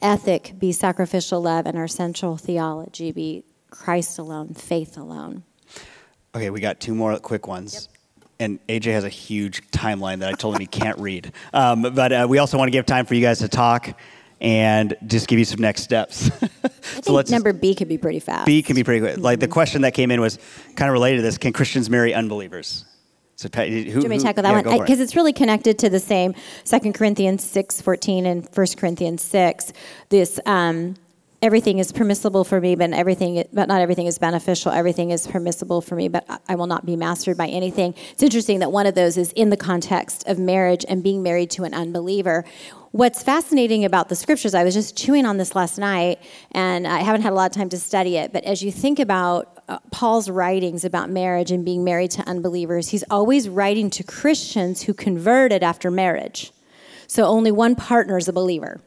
[0.03, 5.42] ethic be sacrificial love and our central theology be Christ alone, faith alone.
[6.34, 7.88] Okay, we got two more quick ones.
[8.38, 11.32] And AJ has a huge timeline that I told him he can't read.
[11.55, 13.99] Um, but uh, we also want to give time for you guys to talk.
[14.41, 16.30] And just give you some next steps.
[16.43, 18.47] I think number B could be pretty fast.
[18.47, 19.20] B can be pretty good.
[19.20, 20.39] Like the question that came in was
[20.76, 22.84] kind of related to this: Can Christians marry unbelievers?
[23.37, 24.80] So, who, Do you want me to tackle that yeah, one?
[24.80, 25.05] Because it.
[25.05, 26.34] it's really connected to the same
[26.64, 29.72] 2 Corinthians 6 14 and 1 Corinthians 6.
[30.09, 30.97] This um,
[31.43, 34.72] everything is permissible for me, but everything, but not everything is beneficial.
[34.72, 37.95] Everything is permissible for me, but I will not be mastered by anything.
[38.12, 41.51] It's interesting that one of those is in the context of marriage and being married
[41.53, 42.45] to an unbeliever.
[42.97, 46.18] What's fascinating about the scriptures, I was just chewing on this last night,
[46.53, 48.99] and I haven't had a lot of time to study it, but as you think
[48.99, 54.03] about uh, Paul's writings about marriage and being married to unbelievers, he's always writing to
[54.03, 56.53] Christians who converted after marriage.
[57.07, 58.80] So only one partner is a believer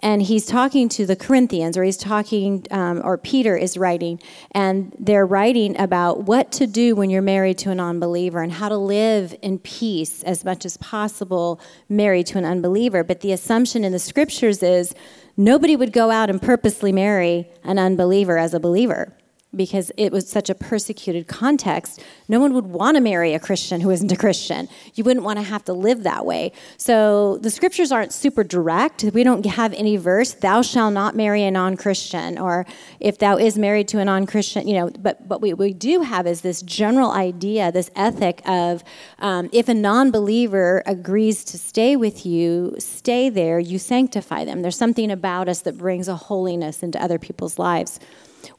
[0.00, 4.20] and he's talking to the Corinthians, or he's talking, um, or Peter is writing,
[4.52, 8.68] and they're writing about what to do when you're married to an unbeliever and how
[8.68, 13.04] to live in peace as much as possible married to an unbeliever.
[13.04, 14.94] But the assumption in the scriptures is
[15.36, 19.14] nobody would go out and purposely marry an unbeliever as a believer
[19.54, 23.80] because it was such a persecuted context, no one would want to marry a Christian
[23.80, 24.68] who isn't a Christian.
[24.94, 26.52] You wouldn't want to have to live that way.
[26.76, 29.02] So the scriptures aren't super direct.
[29.02, 32.64] We don't have any verse, thou shalt not marry a non Christian, or
[33.00, 36.02] if thou is married to a non Christian, you know, but, but what we do
[36.02, 38.84] have is this general idea, this ethic of
[39.18, 44.62] um, if a non believer agrees to stay with you, stay there, you sanctify them.
[44.62, 47.98] There's something about us that brings a holiness into other people's lives.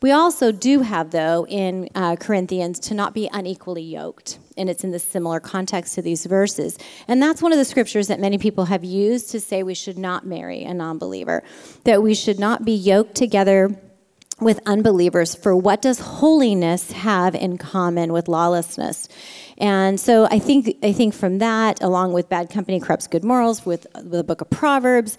[0.02, 4.40] We also do have, though, in uh, Corinthians to not be unequally yoked.
[4.58, 6.78] And it's in the similar context to these verses.
[7.08, 9.98] And that's one of the scriptures that many people have used to say we should
[9.98, 11.44] not marry a non believer,
[11.84, 13.76] that we should not be yoked together
[14.42, 19.08] with unbelievers for what does holiness have in common with lawlessness
[19.60, 23.66] and so i think i think from that along with bad company corrupts good morals
[23.66, 25.18] with the book of proverbs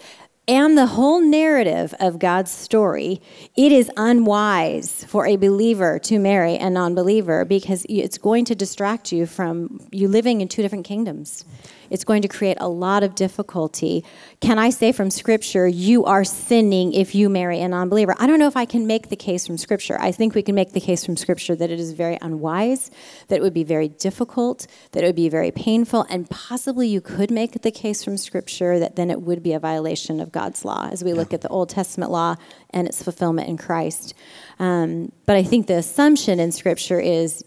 [0.48, 3.20] and the whole narrative of God's story,
[3.56, 8.54] it is unwise for a believer to marry a non believer because it's going to
[8.54, 11.44] distract you from you living in two different kingdoms
[11.92, 14.02] it's going to create a lot of difficulty.
[14.40, 18.14] Can I say from Scripture, you are sinning if you marry a non believer?
[18.18, 20.00] I don't know if I can make the case from Scripture.
[20.00, 22.90] I think we can make the case from Scripture that it is very unwise,
[23.28, 27.02] that it would be very difficult, that it would be very painful, and possibly you
[27.02, 30.64] could make the case from Scripture that then it would be a violation of God's
[30.64, 32.36] law as we look at the Old Testament law
[32.70, 34.14] and its fulfillment in Christ.
[34.58, 37.44] Um, but I think the assumption in Scripture is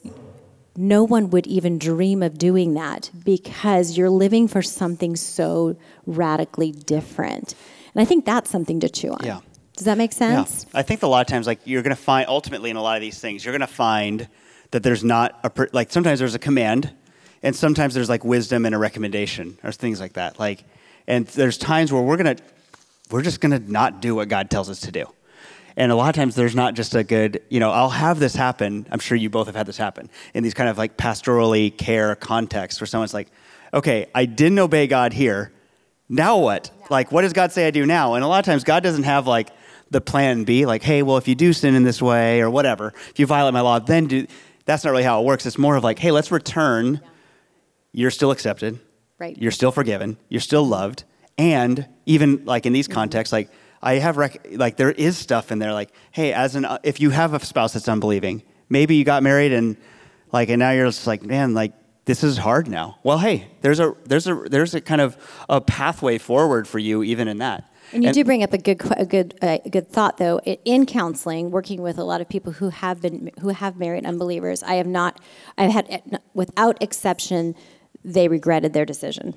[0.77, 6.71] no one would even dream of doing that because you're living for something so radically
[6.71, 7.55] different.
[7.93, 9.19] And I think that's something to chew on.
[9.23, 9.39] Yeah.
[9.77, 10.65] Does that make sense?
[10.73, 10.79] Yeah.
[10.79, 12.95] I think a lot of times, like, you're going to find, ultimately, in a lot
[12.95, 14.27] of these things, you're going to find
[14.71, 16.91] that there's not a, like, sometimes there's a command,
[17.43, 20.39] and sometimes there's like wisdom and a recommendation or things like that.
[20.39, 20.63] Like,
[21.07, 22.43] and there's times where we're going to,
[23.11, 25.05] we're just going to not do what God tells us to do.
[25.77, 28.35] And a lot of times there's not just a good, you know, I'll have this
[28.35, 28.87] happen.
[28.91, 32.15] I'm sure you both have had this happen in these kind of like pastorally care
[32.15, 33.29] contexts where someone's like,
[33.73, 35.51] okay, I didn't obey God here.
[36.07, 36.71] Now what?
[36.89, 38.13] Like, what does God say I do now?
[38.13, 39.49] And a lot of times God doesn't have like
[39.91, 42.93] the plan B, like, hey, well, if you do sin in this way or whatever,
[43.09, 44.27] if you violate my law, then do.
[44.65, 45.45] That's not really how it works.
[45.45, 47.01] It's more of like, hey, let's return.
[47.91, 48.79] You're still accepted.
[49.19, 49.37] Right.
[49.37, 50.17] You're still forgiven.
[50.27, 51.03] You're still loved.
[51.37, 52.95] And even like in these mm-hmm.
[52.95, 53.49] contexts, like
[53.85, 57.11] I have rec- like there is stuff in there like, hey, as an if you
[57.11, 59.77] have a spouse that's unbelieving, maybe you got married and
[60.31, 61.71] like and now you're just like, man, like
[62.05, 62.97] this is hard now.
[63.03, 65.15] Well, hey, there's a there's a there's a kind of
[65.47, 67.71] a pathway forward for you even in that.
[67.93, 70.39] And you and, do bring up a good a good uh, a good thought though.
[70.39, 74.63] In counseling, working with a lot of people who have been who have married unbelievers,
[74.63, 75.21] I have not
[75.59, 77.53] I've had without exception
[78.03, 79.35] they regretted their decision.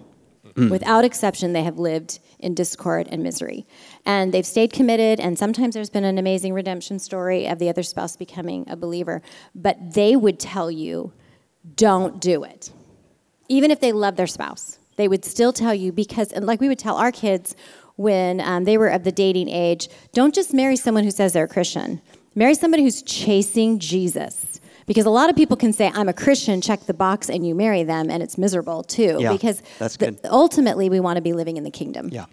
[0.59, 0.71] Mm.
[0.71, 3.65] Without exception, they have lived in discord and misery.
[4.05, 7.85] And they've stayed committed, and sometimes there's been an amazing redemption story of the other
[7.85, 9.23] spouse becoming a believer.
[9.55, 11.13] But they would tell you,
[11.77, 12.73] don't do it.
[13.49, 16.69] Even if they love their spouse, they would still tell you because, and like we
[16.69, 17.55] would tell our kids
[17.95, 21.45] when um, they were of the dating age, don't just marry someone who says they're
[21.45, 22.01] a Christian.
[22.35, 24.58] Marry somebody who's chasing Jesus.
[24.89, 27.55] Because a lot of people can say, I'm a Christian, check the box, and you
[27.55, 29.18] marry them, and it's miserable too.
[29.20, 30.20] Yeah, because that's good.
[30.22, 32.09] The, ultimately, we want to be living in the kingdom.
[32.11, 32.24] Yeah.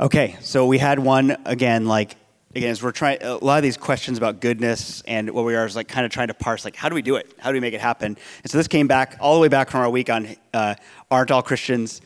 [0.00, 2.16] Okay, so we had one again, like,
[2.54, 5.66] again, as we're trying, a lot of these questions about goodness and what we are
[5.66, 7.34] is like kind of trying to parse, like, how do we do it?
[7.38, 8.16] How do we make it happen?
[8.42, 10.76] And so this came back all the way back from our week on uh,
[11.10, 12.00] aren't all Christians,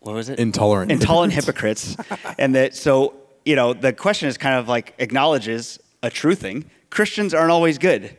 [0.00, 0.38] what was it?
[0.38, 0.92] Intolerant.
[0.92, 1.96] Intolerant hypocrites.
[2.38, 6.70] and that, so, you know, the question is kind of like acknowledges a true thing.
[6.90, 8.16] Christians aren't always good.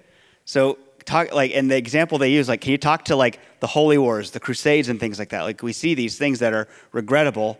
[0.51, 3.67] So talk like and the example they use like can you talk to like the
[3.67, 5.43] holy wars, the crusades and things like that?
[5.43, 7.57] Like we see these things that are regrettable.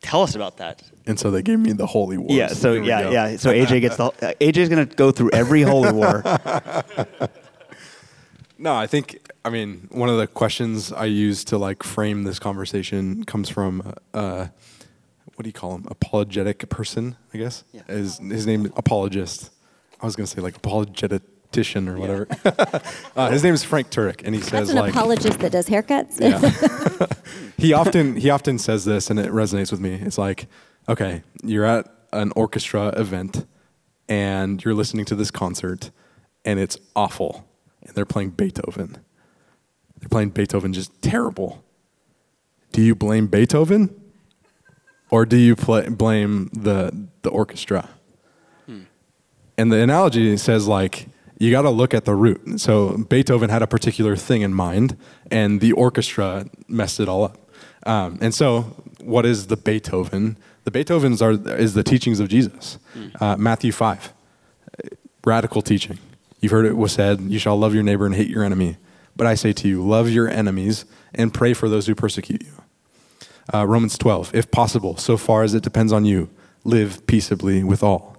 [0.00, 0.82] Tell us about that.
[1.04, 2.32] And so they gave me the holy wars.
[2.32, 2.46] Yeah.
[2.46, 3.10] So Here yeah, go.
[3.10, 3.36] yeah.
[3.36, 6.22] So AJ gets the uh, AJ's gonna go through every holy war.
[8.62, 12.38] No, I think I mean one of the questions I use to like frame this
[12.38, 14.48] conversation comes from uh,
[15.34, 15.86] what do you call him?
[15.88, 17.64] Apologetic person, I guess.
[17.72, 17.82] Yeah.
[17.88, 19.50] His his name is apologist.
[20.00, 20.60] I was gonna say like
[21.50, 22.26] apologetician or whatever.
[23.16, 25.68] uh, his name is Frank Turek, and he That's says an like apologist that does
[25.68, 26.20] haircuts.
[26.20, 27.06] yeah.
[27.58, 29.94] he often he often says this, and it resonates with me.
[29.94, 30.46] It's like,
[30.88, 33.46] okay, you're at an orchestra event,
[34.08, 35.90] and you're listening to this concert,
[36.44, 37.48] and it's awful,
[37.82, 38.98] and they're playing Beethoven.
[39.98, 41.64] They're playing Beethoven just terrible.
[42.72, 43.90] Do you blame Beethoven,
[45.10, 47.90] or do you play, blame the the orchestra?
[49.58, 51.06] And the analogy says like
[51.40, 52.60] you got to look at the root.
[52.60, 54.96] So Beethoven had a particular thing in mind,
[55.30, 57.38] and the orchestra messed it all up.
[57.86, 58.60] Um, and so,
[59.00, 60.36] what is the Beethoven?
[60.64, 62.78] The Beethovens are is the teachings of Jesus.
[63.18, 64.12] Uh, Matthew five,
[65.24, 65.98] radical teaching.
[66.40, 68.76] You've heard it was said, "You shall love your neighbor and hate your enemy."
[69.16, 70.84] But I say to you, love your enemies
[71.14, 72.52] and pray for those who persecute you.
[73.52, 76.30] Uh, Romans 12, if possible, so far as it depends on you,
[76.64, 78.16] live peaceably with all.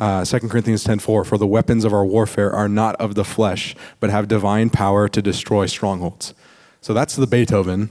[0.00, 3.76] Uh, 2 Corinthians 10:4 For the weapons of our warfare are not of the flesh,
[4.00, 6.32] but have divine power to destroy strongholds.
[6.80, 7.90] So that's the Beethoven.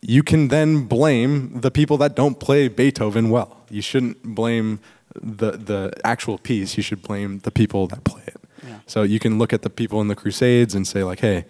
[0.00, 3.64] You can then blame the people that don't play Beethoven well.
[3.68, 4.78] You shouldn't blame
[5.20, 6.76] the the actual piece.
[6.76, 8.40] You should blame the people that play it.
[8.62, 8.78] Yeah.
[8.86, 11.44] So you can look at the people in the Crusades and say like, "Hey,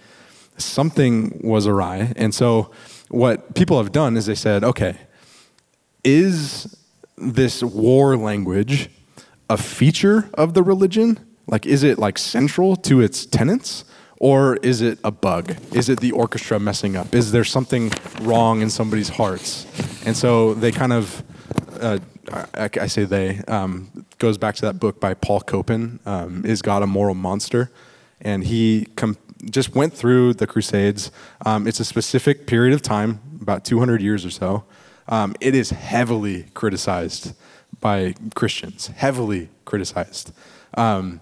[0.56, 2.70] something was awry." And so
[3.10, 4.96] what people have done is they said, "Okay,
[6.02, 6.74] is
[7.18, 8.88] this war language
[9.48, 11.18] a feature of the religion?
[11.46, 13.84] Like, is it like central to its tenets?
[14.18, 15.56] Or is it a bug?
[15.74, 17.14] Is it the orchestra messing up?
[17.14, 17.92] Is there something
[18.22, 19.66] wrong in somebody's hearts?
[20.06, 21.22] And so they kind of,
[21.80, 21.98] uh,
[22.54, 26.82] I, say they, um, goes back to that book by Paul Copan, um, Is God
[26.82, 27.70] a Moral Monster?
[28.20, 29.18] And he com-
[29.50, 31.10] just went through the Crusades.
[31.44, 34.64] Um, it's a specific period of time, about 200 years or so.
[35.08, 37.34] Um, it is heavily criticized
[37.84, 40.32] by Christians, heavily criticized.
[40.72, 41.20] Um,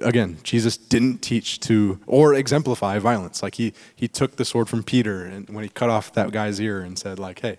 [0.00, 3.42] again, Jesus didn't teach to or exemplify violence.
[3.42, 6.58] Like he he took the sword from Peter and when he cut off that guy's
[6.62, 7.58] ear and said like, "Hey,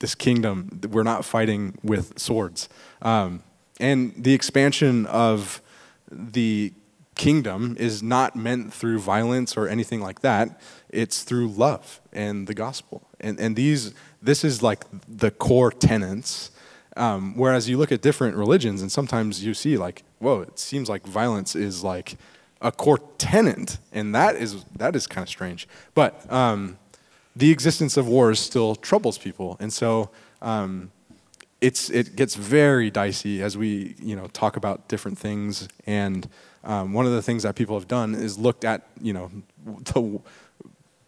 [0.00, 2.68] this kingdom, we're not fighting with swords."
[3.00, 3.42] Um,
[3.80, 5.62] and the expansion of
[6.12, 6.74] the
[7.14, 10.60] kingdom is not meant through violence or anything like that.
[10.90, 13.08] It's through love and the gospel.
[13.18, 16.50] And and these this is like the core tenets.
[17.00, 20.90] Um, whereas you look at different religions, and sometimes you see like, whoa, it seems
[20.90, 22.18] like violence is like
[22.60, 25.66] a core tenet, and that is that is kind of strange.
[25.94, 26.76] But um,
[27.34, 30.10] the existence of wars still troubles people, and so
[30.42, 30.90] um,
[31.62, 35.68] it's it gets very dicey as we you know talk about different things.
[35.86, 36.28] And
[36.64, 39.30] um, one of the things that people have done is looked at you know
[39.64, 40.20] the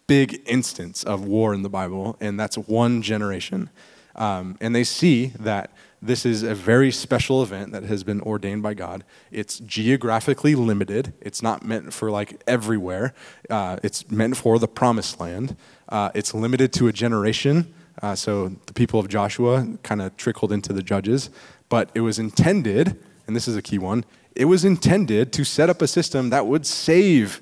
[0.06, 3.68] big instance of war in the Bible, and that's one generation.
[4.14, 5.70] Um, and they see that
[6.02, 9.04] this is a very special event that has been ordained by God.
[9.30, 11.12] It's geographically limited.
[11.20, 13.14] It's not meant for like everywhere.
[13.48, 15.56] Uh, it's meant for the promised land.
[15.88, 17.72] Uh, it's limited to a generation.
[18.02, 21.30] Uh, so the people of Joshua kind of trickled into the judges.
[21.68, 24.04] But it was intended, and this is a key one,
[24.34, 27.40] it was intended to set up a system that would save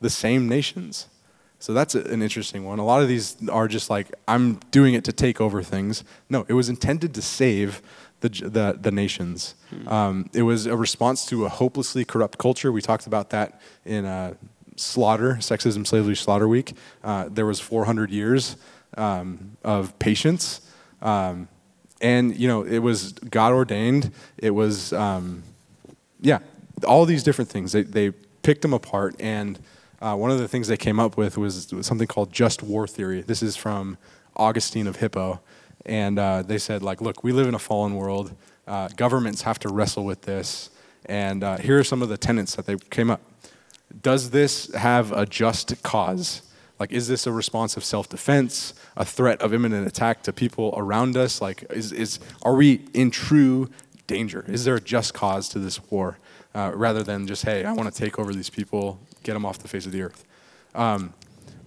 [0.00, 1.06] the same nations.
[1.62, 2.80] So that's an interesting one.
[2.80, 6.02] A lot of these are just like, I'm doing it to take over things.
[6.28, 7.80] No, it was intended to save
[8.18, 9.54] the, the, the nations.
[9.86, 12.72] Um, it was a response to a hopelessly corrupt culture.
[12.72, 14.34] We talked about that in uh,
[14.74, 16.74] Slaughter, Sexism, Slavery, Slaughter Week.
[17.04, 18.56] Uh, there was 400 years
[18.96, 20.62] um, of patience.
[21.00, 21.46] Um,
[22.00, 24.10] and, you know, it was God ordained.
[24.36, 25.44] It was, um,
[26.20, 26.40] yeah,
[26.84, 27.70] all these different things.
[27.70, 28.10] They, they
[28.42, 29.60] picked them apart, and
[30.02, 32.88] uh, one of the things they came up with was, was something called just war
[32.88, 33.22] theory.
[33.22, 33.96] This is from
[34.36, 35.40] Augustine of Hippo,
[35.86, 38.34] and uh, they said, like, look, we live in a fallen world.
[38.66, 40.70] Uh, governments have to wrestle with this,
[41.06, 43.20] and uh, here are some of the tenets that they came up.
[44.02, 46.42] Does this have a just cause?
[46.80, 51.16] Like, is this a response of self-defense, a threat of imminent attack to people around
[51.16, 51.40] us?
[51.40, 53.68] Like, is, is are we in true
[54.08, 54.44] danger?
[54.48, 56.18] Is there a just cause to this war,
[56.56, 59.58] uh, rather than just, hey, I want to take over these people, get them off
[59.58, 60.24] the face of the earth?
[60.74, 61.14] Um,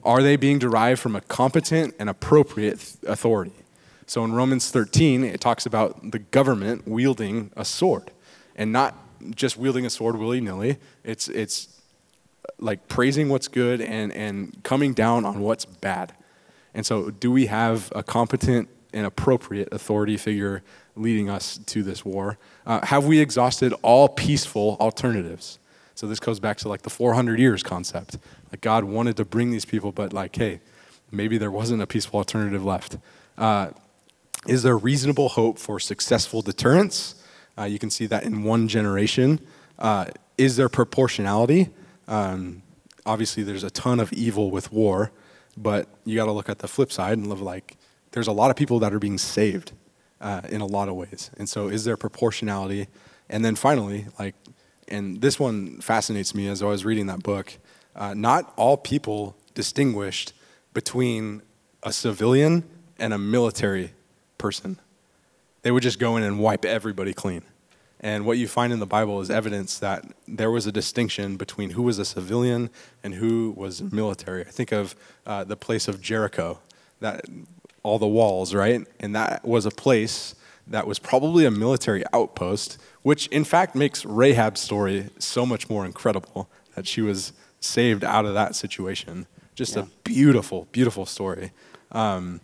[0.03, 3.53] are they being derived from a competent and appropriate authority?
[4.07, 8.11] So in Romans 13, it talks about the government wielding a sword,
[8.55, 8.95] and not
[9.35, 10.77] just wielding a sword willy nilly.
[11.03, 11.81] It's it's
[12.59, 16.13] like praising what's good and, and coming down on what's bad.
[16.73, 20.61] And so, do we have a competent and appropriate authority figure
[20.95, 22.37] leading us to this war?
[22.65, 25.59] Uh, have we exhausted all peaceful alternatives?
[25.95, 28.17] So this goes back to like the 400 years concept.
[28.51, 30.59] Like God wanted to bring these people, but like, hey,
[31.11, 32.97] maybe there wasn't a peaceful alternative left.
[33.37, 33.69] Uh,
[34.47, 37.15] is there reasonable hope for successful deterrence?
[37.57, 39.39] Uh, you can see that in one generation.
[39.79, 40.05] Uh,
[40.37, 41.69] is there proportionality?
[42.07, 42.61] Um,
[43.05, 45.11] obviously, there's a ton of evil with war,
[45.57, 47.77] but you got to look at the flip side and live like
[48.11, 49.71] there's a lot of people that are being saved
[50.21, 51.31] uh, in a lot of ways.
[51.37, 52.87] And so, is there proportionality?
[53.29, 54.35] And then finally, like,
[54.87, 57.57] and this one fascinates me as I was reading that book.
[57.95, 60.33] Uh, not all people distinguished
[60.73, 61.41] between
[61.83, 62.63] a civilian
[62.99, 63.93] and a military
[64.37, 64.77] person.
[65.61, 67.43] They would just go in and wipe everybody clean.
[68.01, 71.71] And what you find in the Bible is evidence that there was a distinction between
[71.71, 72.69] who was a civilian
[73.03, 74.41] and who was military.
[74.41, 76.59] I think of uh, the place of Jericho,
[76.99, 77.25] that
[77.81, 78.85] all the walls, right?
[78.99, 80.35] And that was a place
[80.67, 85.85] that was probably a military outpost, which in fact makes Rahab's story so much more
[85.85, 89.27] incredible that she was saved out of that situation.
[89.53, 89.83] Just yeah.
[89.83, 91.51] a beautiful, beautiful story.
[91.91, 92.41] Um,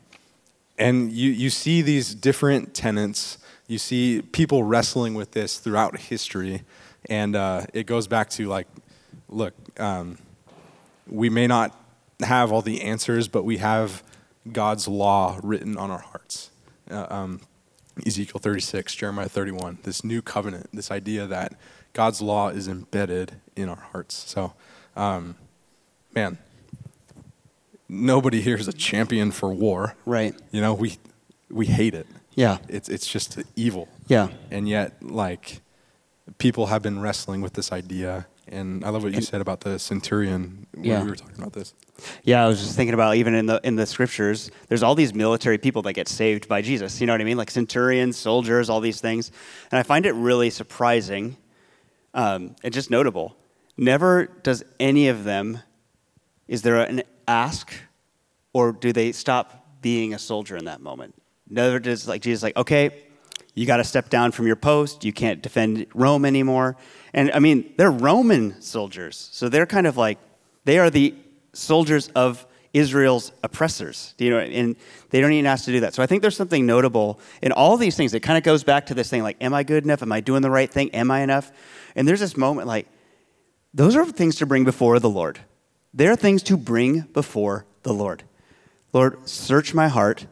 [0.77, 3.37] and you, you see these different tenets.
[3.67, 6.63] You see people wrestling with this throughout history.
[7.09, 8.67] And uh, it goes back to like,
[9.29, 10.17] look, um,
[11.07, 11.75] we may not
[12.21, 14.03] have all the answers, but we have
[14.51, 16.51] God's law written on our hearts.
[16.89, 17.41] Uh, um,
[18.05, 21.53] Ezekiel 36, Jeremiah 31, this new covenant, this idea that
[21.93, 24.15] God's law is embedded in our hearts.
[24.15, 24.53] So,
[24.95, 25.35] um,
[26.13, 26.37] man,
[27.89, 29.95] nobody here is a champion for war.
[30.05, 30.35] Right.
[30.51, 30.97] You know, we
[31.49, 32.07] we hate it.
[32.35, 32.59] Yeah.
[32.69, 33.89] It's it's just evil.
[34.07, 34.29] Yeah.
[34.49, 35.61] And yet, like,
[36.37, 38.27] people have been wrestling with this idea.
[38.51, 41.03] And I love what you said about the centurion when yeah.
[41.03, 41.73] we were talking about this.
[42.23, 45.13] Yeah, I was just thinking about even in the in the scriptures, there's all these
[45.13, 46.99] military people that get saved by Jesus.
[46.99, 47.37] You know what I mean?
[47.37, 49.31] Like centurions, soldiers, all these things.
[49.71, 51.37] And I find it really surprising
[52.13, 53.37] um, and just notable.
[53.77, 55.59] Never does any of them
[56.51, 57.71] is there an ask,
[58.51, 61.15] or do they stop being a soldier in that moment?
[61.49, 62.91] Never does like Jesus like, okay,
[63.53, 65.03] you got to step down from your post.
[65.03, 66.77] You can't defend Rome anymore.
[67.13, 70.17] And I mean, they're Roman soldiers, so they're kind of like
[70.63, 71.15] they are the
[71.53, 74.15] soldiers of Israel's oppressors.
[74.17, 74.75] You know, and
[75.09, 75.93] they don't even ask to do that.
[75.93, 78.13] So I think there's something notable in all these things.
[78.13, 80.01] It kind of goes back to this thing like, am I good enough?
[80.01, 80.89] Am I doing the right thing?
[80.91, 81.51] Am I enough?
[81.95, 82.87] And there's this moment like,
[83.73, 85.39] those are things to bring before the Lord.
[85.93, 88.23] There are things to bring before the Lord.
[88.93, 90.27] Lord, search my heart.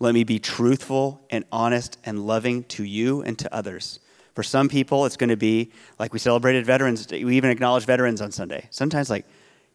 [0.00, 4.00] Let me be truthful and honest and loving to you and to others.
[4.34, 7.06] For some people, it's going to be like we celebrated Veterans.
[7.10, 8.66] We even acknowledge veterans on Sunday.
[8.70, 9.26] Sometimes, like,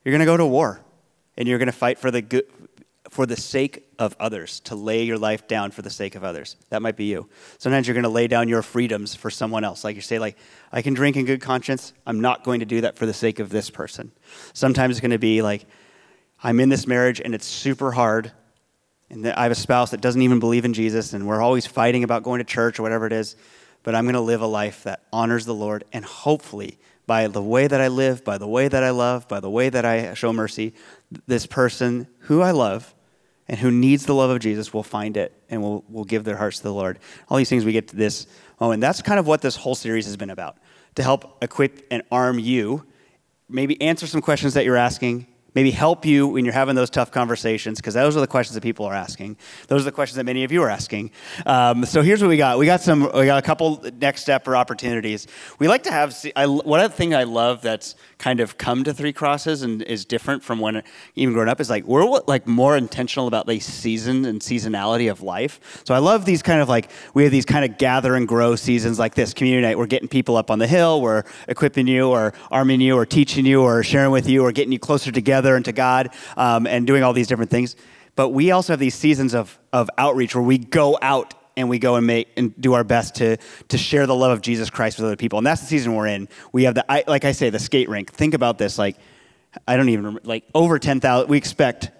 [0.03, 0.82] you're going to go to war
[1.38, 2.43] and you're going to fight for the good,
[3.09, 6.57] for the sake of others, to lay your life down for the sake of others.
[6.70, 7.30] That might be you.
[7.57, 9.86] Sometimes you're going to lay down your freedoms for someone else.
[9.86, 10.38] Like you say, like,
[10.72, 11.93] I can drink in good conscience.
[12.05, 14.11] I'm not going to do that for the sake of this person.
[14.53, 15.65] Sometimes it's going to be like,
[16.43, 18.34] I'm in this marriage and it's super hard.
[19.10, 22.03] And I have a spouse that doesn't even believe in Jesus, and we're always fighting
[22.03, 23.36] about going to church or whatever it is.
[23.84, 27.41] But I'm going to live a life that honors the Lord, and hopefully, by the
[27.41, 30.14] way that I live, by the way that I love, by the way that I
[30.14, 30.74] show mercy,
[31.28, 32.93] this person who I love
[33.47, 36.36] and who needs the love of Jesus will find it and will, will give their
[36.36, 36.99] hearts to the Lord.
[37.28, 38.28] All these things we get to this
[38.62, 40.57] Oh, And that's kind of what this whole series has been about
[40.95, 42.86] to help equip and arm you,
[43.47, 47.11] maybe answer some questions that you're asking, maybe help you when you're having those tough
[47.11, 49.37] conversations, because those are the questions that people are asking.
[49.67, 51.11] Those are the questions that many of you are asking.
[51.45, 52.57] Um, so here's what we got.
[52.57, 53.03] We got some.
[53.03, 55.27] We got a couple next step or opportunities.
[55.59, 56.15] We like to have.
[56.35, 60.05] I, one other thing I love that's kind of come to Three Crosses and is
[60.05, 60.84] different from when
[61.15, 65.24] even growing up is like we're like more intentional about the season and seasonality of
[65.24, 65.82] life.
[65.86, 68.55] So I love these kind of like we have these kind of gather and grow
[68.55, 69.78] seasons like this community night.
[69.78, 71.01] We're getting people up on the hill.
[71.01, 74.74] We're equipping you or arming you or teaching you or sharing with you or getting
[74.74, 77.78] you closer together and to God um, and doing all these different things.
[78.15, 81.80] But we also have these seasons of, of outreach where we go out and we
[81.80, 83.38] go and make and do our best to
[83.68, 85.38] to share the love of Jesus Christ with other people.
[85.38, 86.28] And that's the season we're in.
[86.51, 88.12] We have the I, like I say the skate rink.
[88.12, 88.78] Think about this.
[88.78, 88.97] Like
[89.68, 91.30] I don't even remember, like over ten thousand.
[91.30, 91.91] We expect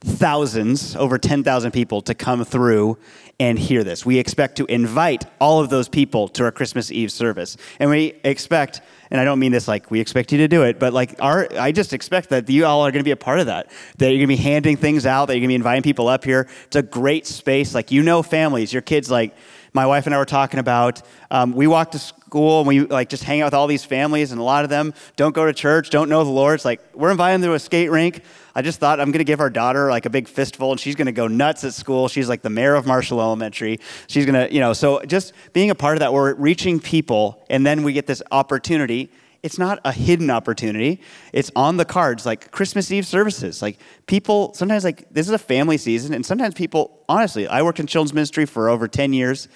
[0.00, 2.98] thousands, over 10,000 people to come through
[3.40, 4.04] and hear this.
[4.06, 7.56] We expect to invite all of those people to our Christmas Eve service.
[7.80, 10.78] And we expect, and I don't mean this like we expect you to do it,
[10.78, 13.40] but like our, I just expect that you all are going to be a part
[13.40, 13.72] of that.
[13.96, 16.06] That you're going to be handing things out, that you're going to be inviting people
[16.06, 16.48] up here.
[16.66, 17.74] It's a great space.
[17.74, 19.34] Like, you know, families, your kids, like,
[19.72, 21.00] my wife and I were talking about.
[21.30, 24.30] Um, we walk to school and we like just hang out with all these families,
[24.30, 26.54] and a lot of them don't go to church, don't know the Lord.
[26.54, 28.22] It's like we're inviting them to a skate rink.
[28.54, 30.94] I just thought I'm going to give our daughter like a big fistful, and she's
[30.94, 32.06] going to go nuts at school.
[32.06, 33.80] She's like the mayor of Marshall Elementary.
[34.06, 37.44] She's going to, you know, so just being a part of that, we're reaching people,
[37.50, 39.10] and then we get this opportunity
[39.42, 41.00] it's not a hidden opportunity.
[41.32, 43.62] It's on the cards, like Christmas Eve services.
[43.62, 47.80] Like people, sometimes like this is a family season, and sometimes people, honestly, I worked
[47.80, 49.48] in children's ministry for over 10 years.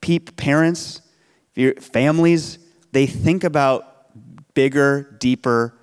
[0.00, 1.02] Peep, parents,
[1.80, 2.58] families,
[2.92, 5.74] they think about bigger, deeper,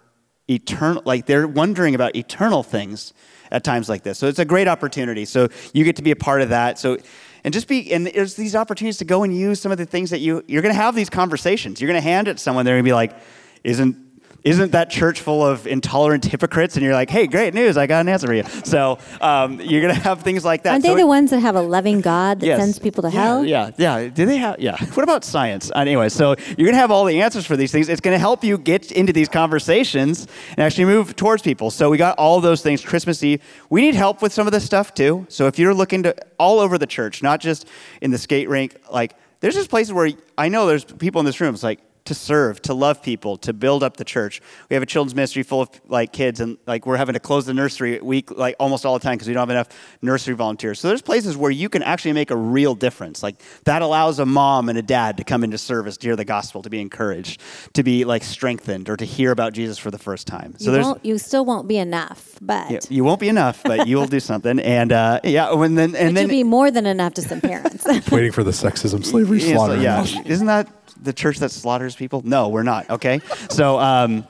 [0.49, 3.13] eternal, like they're wondering about eternal things
[3.51, 4.17] at times like this.
[4.17, 5.25] So it's a great opportunity.
[5.25, 6.80] So you get to be a part of that.
[6.80, 6.97] So
[7.43, 10.09] and just be and there's these opportunities to go and use some of the things
[10.09, 12.65] that you you're going to have these conversations you're going to hand it to someone
[12.65, 13.15] they're going to be like
[13.63, 13.95] isn't
[14.43, 16.75] isn't that church full of intolerant hypocrites?
[16.75, 18.43] And you're like, hey, great news, I got an answer for you.
[18.63, 20.71] So um, you're going to have things like that.
[20.71, 22.59] Aren't they so the it, ones that have a loving God that yes.
[22.59, 23.45] sends people to yeah, hell?
[23.45, 24.07] Yeah, yeah.
[24.07, 24.77] Do they have, yeah.
[24.93, 25.71] What about science?
[25.75, 27.89] Anyway, so you're going to have all the answers for these things.
[27.89, 31.69] It's going to help you get into these conversations and actually move towards people.
[31.69, 33.43] So we got all those things, Christmas Eve.
[33.69, 35.25] We need help with some of this stuff too.
[35.29, 37.67] So if you're looking to all over the church, not just
[38.01, 41.39] in the skate rink, like, there's just places where I know there's people in this
[41.39, 41.53] room.
[41.53, 44.41] It's like, to serve, to love people, to build up the church.
[44.70, 47.45] We have a children's ministry full of like kids, and like we're having to close
[47.45, 49.70] the nursery week like almost all the time because we don't have enough
[50.01, 50.80] nursery volunteers.
[50.80, 53.22] So there's places where you can actually make a real difference.
[53.22, 53.36] Like
[53.66, 56.62] that allows a mom and a dad to come into service to hear the gospel,
[56.64, 57.41] to be encouraged,
[57.74, 60.55] to be like strengthened, or to hear about Jesus for the first time.
[60.58, 63.88] So you there's you still won't be enough, but yeah, you won't be enough, but
[63.88, 64.60] you will do something.
[64.60, 67.41] And uh, yeah, and then and but then you'll be more than enough to some
[67.41, 67.86] parents.
[68.12, 69.78] waiting for the sexism, slavery, slaughter.
[69.78, 70.70] Yeah, isn't that
[71.01, 72.21] the church that slaughters people?
[72.23, 72.89] No, we're not.
[72.89, 73.79] Okay, so.
[73.79, 74.27] Um,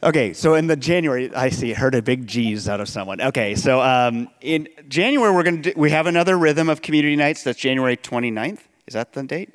[0.00, 3.20] Okay, so in the January, I see heard a big G's out of someone.
[3.20, 7.42] Okay, so um, in January we're gonna do, we have another rhythm of community nights.
[7.42, 8.60] That's January 29th.
[8.86, 9.54] Is that the date?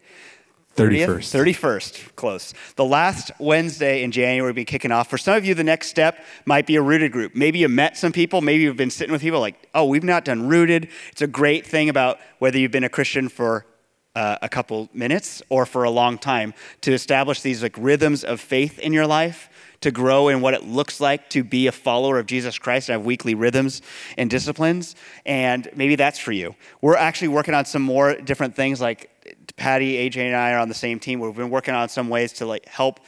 [0.76, 1.56] 31st.
[1.56, 2.54] 31st, close.
[2.76, 5.08] The last Wednesday in January will be kicking off.
[5.08, 7.36] For some of you, the next step might be a rooted group.
[7.36, 8.42] Maybe you met some people.
[8.42, 10.90] Maybe you've been sitting with people like, oh, we've not done rooted.
[11.12, 13.68] It's a great thing about whether you've been a Christian for
[14.16, 18.40] uh, a couple minutes or for a long time to establish these like rhythms of
[18.40, 19.50] faith in your life
[19.82, 22.94] to grow in what it looks like to be a follower of Jesus Christ and
[22.94, 23.82] have weekly rhythms
[24.18, 24.96] and disciplines.
[25.26, 26.56] And maybe that's for you.
[26.82, 29.10] We're actually working on some more different things like
[29.58, 31.20] Pattie, AJ, and I are on the same team.
[31.20, 33.02] We've been working on some ways to like help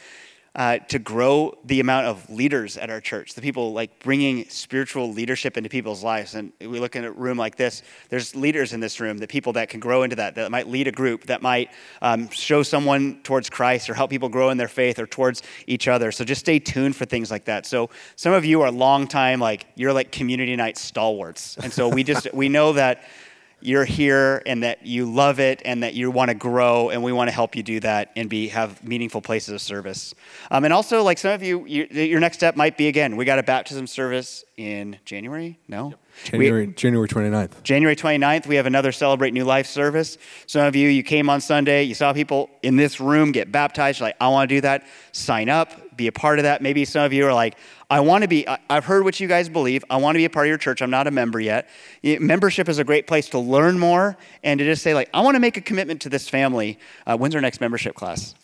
[0.56, 5.12] uh, to grow the amount of leaders at our church, the people like bringing spiritual
[5.12, 6.34] leadership into people's lives.
[6.34, 9.52] And we look in a room like this, there's leaders in this room, the people
[9.52, 13.20] that can grow into that, that might lead a group, that might um, show someone
[13.22, 16.10] towards Christ or help people grow in their faith or towards each other.
[16.10, 17.66] So just stay tuned for things like that.
[17.66, 21.58] So some of you are long time, like you're like community night stalwarts.
[21.58, 23.04] And so we just, we know that
[23.60, 27.12] you're here and that you love it and that you want to grow and we
[27.12, 30.14] want to help you do that and be have meaningful places of service
[30.50, 33.24] um, and also like some of you, you, your next step might be again we
[33.24, 36.00] got a baptism service in january no yep.
[36.24, 37.62] January, we, January 29th.
[37.62, 40.16] January 29th, we have another Celebrate New Life service.
[40.46, 44.00] Some of you, you came on Sunday, you saw people in this room get baptized.
[44.00, 44.86] You're like, I want to do that.
[45.12, 46.62] Sign up, be a part of that.
[46.62, 47.56] Maybe some of you are like,
[47.88, 49.84] I want to be, I've heard what you guys believe.
[49.88, 50.82] I want to be a part of your church.
[50.82, 51.68] I'm not a member yet.
[52.02, 55.36] Membership is a great place to learn more and to just say, like, I want
[55.36, 56.78] to make a commitment to this family.
[57.06, 58.34] Uh, when's our next membership class?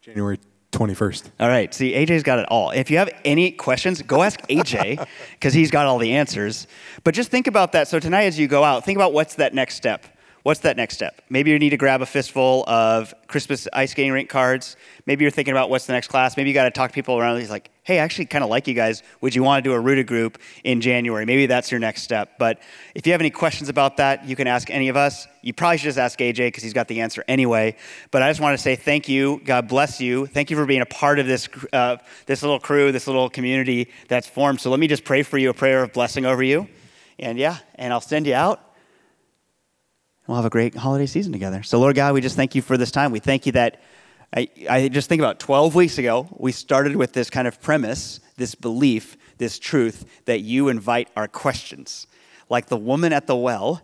[0.00, 0.38] January
[0.72, 1.30] 21st.
[1.40, 1.72] All right.
[1.72, 2.70] See, AJ's got it all.
[2.70, 6.66] If you have any questions, go ask AJ because he's got all the answers.
[7.02, 7.88] But just think about that.
[7.88, 10.06] So tonight, as you go out, think about what's that next step.
[10.46, 11.22] What's that next step?
[11.28, 14.76] Maybe you need to grab a fistful of Christmas ice skating rink cards.
[15.04, 16.36] Maybe you're thinking about what's the next class.
[16.36, 17.40] Maybe you got to talk to people around.
[17.40, 19.02] He's like, hey, I actually kind of like you guys.
[19.22, 21.26] Would you want to do a rooted group in January?
[21.26, 22.38] Maybe that's your next step.
[22.38, 22.60] But
[22.94, 25.26] if you have any questions about that, you can ask any of us.
[25.42, 27.74] You probably should just ask AJ because he's got the answer anyway.
[28.12, 29.40] But I just want to say thank you.
[29.44, 30.26] God bless you.
[30.26, 33.88] Thank you for being a part of this, uh, this little crew, this little community
[34.06, 34.60] that's formed.
[34.60, 36.68] So let me just pray for you a prayer of blessing over you.
[37.18, 38.60] And yeah, and I'll send you out
[40.26, 41.62] we'll have a great holiday season together.
[41.62, 43.12] So, Lord God, we just thank you for this time.
[43.12, 43.80] We thank you that
[44.34, 48.20] I, I just think about 12 weeks ago, we started with this kind of premise,
[48.36, 52.06] this belief, this truth that you invite our questions.
[52.48, 53.82] Like the woman at the well,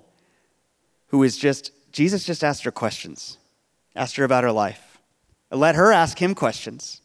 [1.08, 3.38] who is just, Jesus just asked her questions,
[3.94, 4.98] asked her about her life.
[5.50, 7.00] Let her ask him questions.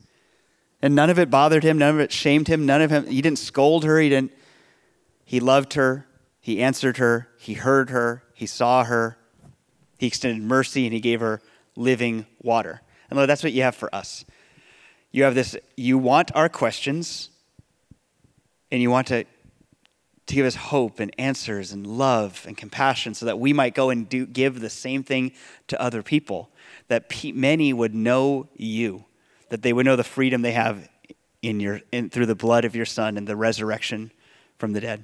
[0.81, 3.21] And none of it bothered him, none of it shamed him, none of him, he
[3.21, 4.31] didn't scold her, he didn't,
[5.25, 6.07] he loved her,
[6.39, 9.17] he answered her, he heard her, he saw her,
[9.97, 11.41] he extended mercy and he gave her
[11.75, 12.81] living water.
[13.09, 14.25] And Lord, that's what you have for us.
[15.11, 17.29] You have this, you want our questions
[18.71, 23.25] and you want to, to give us hope and answers and love and compassion so
[23.25, 25.31] that we might go and do, give the same thing
[25.67, 26.49] to other people.
[26.87, 29.05] that pe- many would know you,
[29.49, 30.89] that they would know the freedom they have
[31.41, 34.11] in your, in, through the blood of your Son and the resurrection
[34.57, 35.03] from the dead.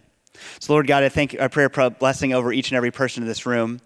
[0.59, 3.23] So, Lord God, I thank you, I pray a blessing over each and every person
[3.23, 3.79] in this room.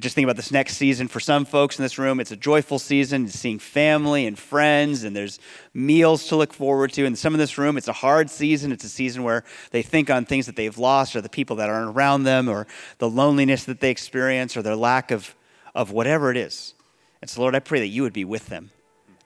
[0.00, 1.06] Just think about this next season.
[1.06, 5.14] For some folks in this room, it's a joyful season, seeing family and friends, and
[5.14, 5.38] there's
[5.72, 7.04] meals to look forward to.
[7.06, 8.72] And some in this room, it's a hard season.
[8.72, 11.70] It's a season where they think on things that they've lost, or the people that
[11.70, 12.66] aren't around them, or
[12.98, 15.36] the loneliness that they experience, or their lack of,
[15.76, 16.74] of whatever it is.
[17.22, 18.72] And so, Lord, I pray that you would be with them,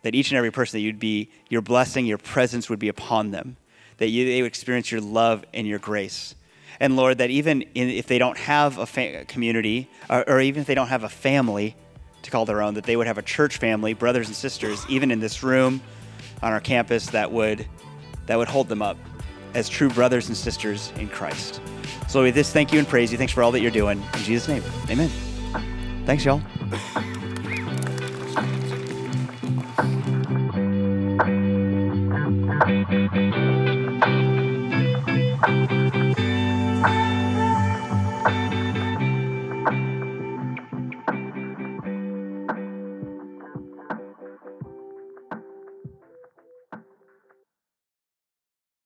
[0.03, 3.31] that each and every person, that you'd be, your blessing, your presence would be upon
[3.31, 3.57] them,
[3.97, 6.35] that you, they would experience your love and your grace.
[6.81, 10.61] And Lord, that even in, if they don't have a fa- community, or, or even
[10.61, 11.75] if they don't have a family
[12.23, 15.11] to call their own, that they would have a church family, brothers and sisters, even
[15.11, 15.81] in this room,
[16.43, 17.67] on our campus, that would
[18.27, 18.97] that would hold them up
[19.55, 21.61] as true brothers and sisters in Christ.
[22.09, 23.19] So we just thank you and praise you.
[23.19, 24.03] Thanks for all that you're doing.
[24.15, 25.11] In Jesus' name, amen.
[26.05, 26.43] Thanks, y'all.
[32.69, 33.48] Thank you.
[36.83, 37.18] Bye.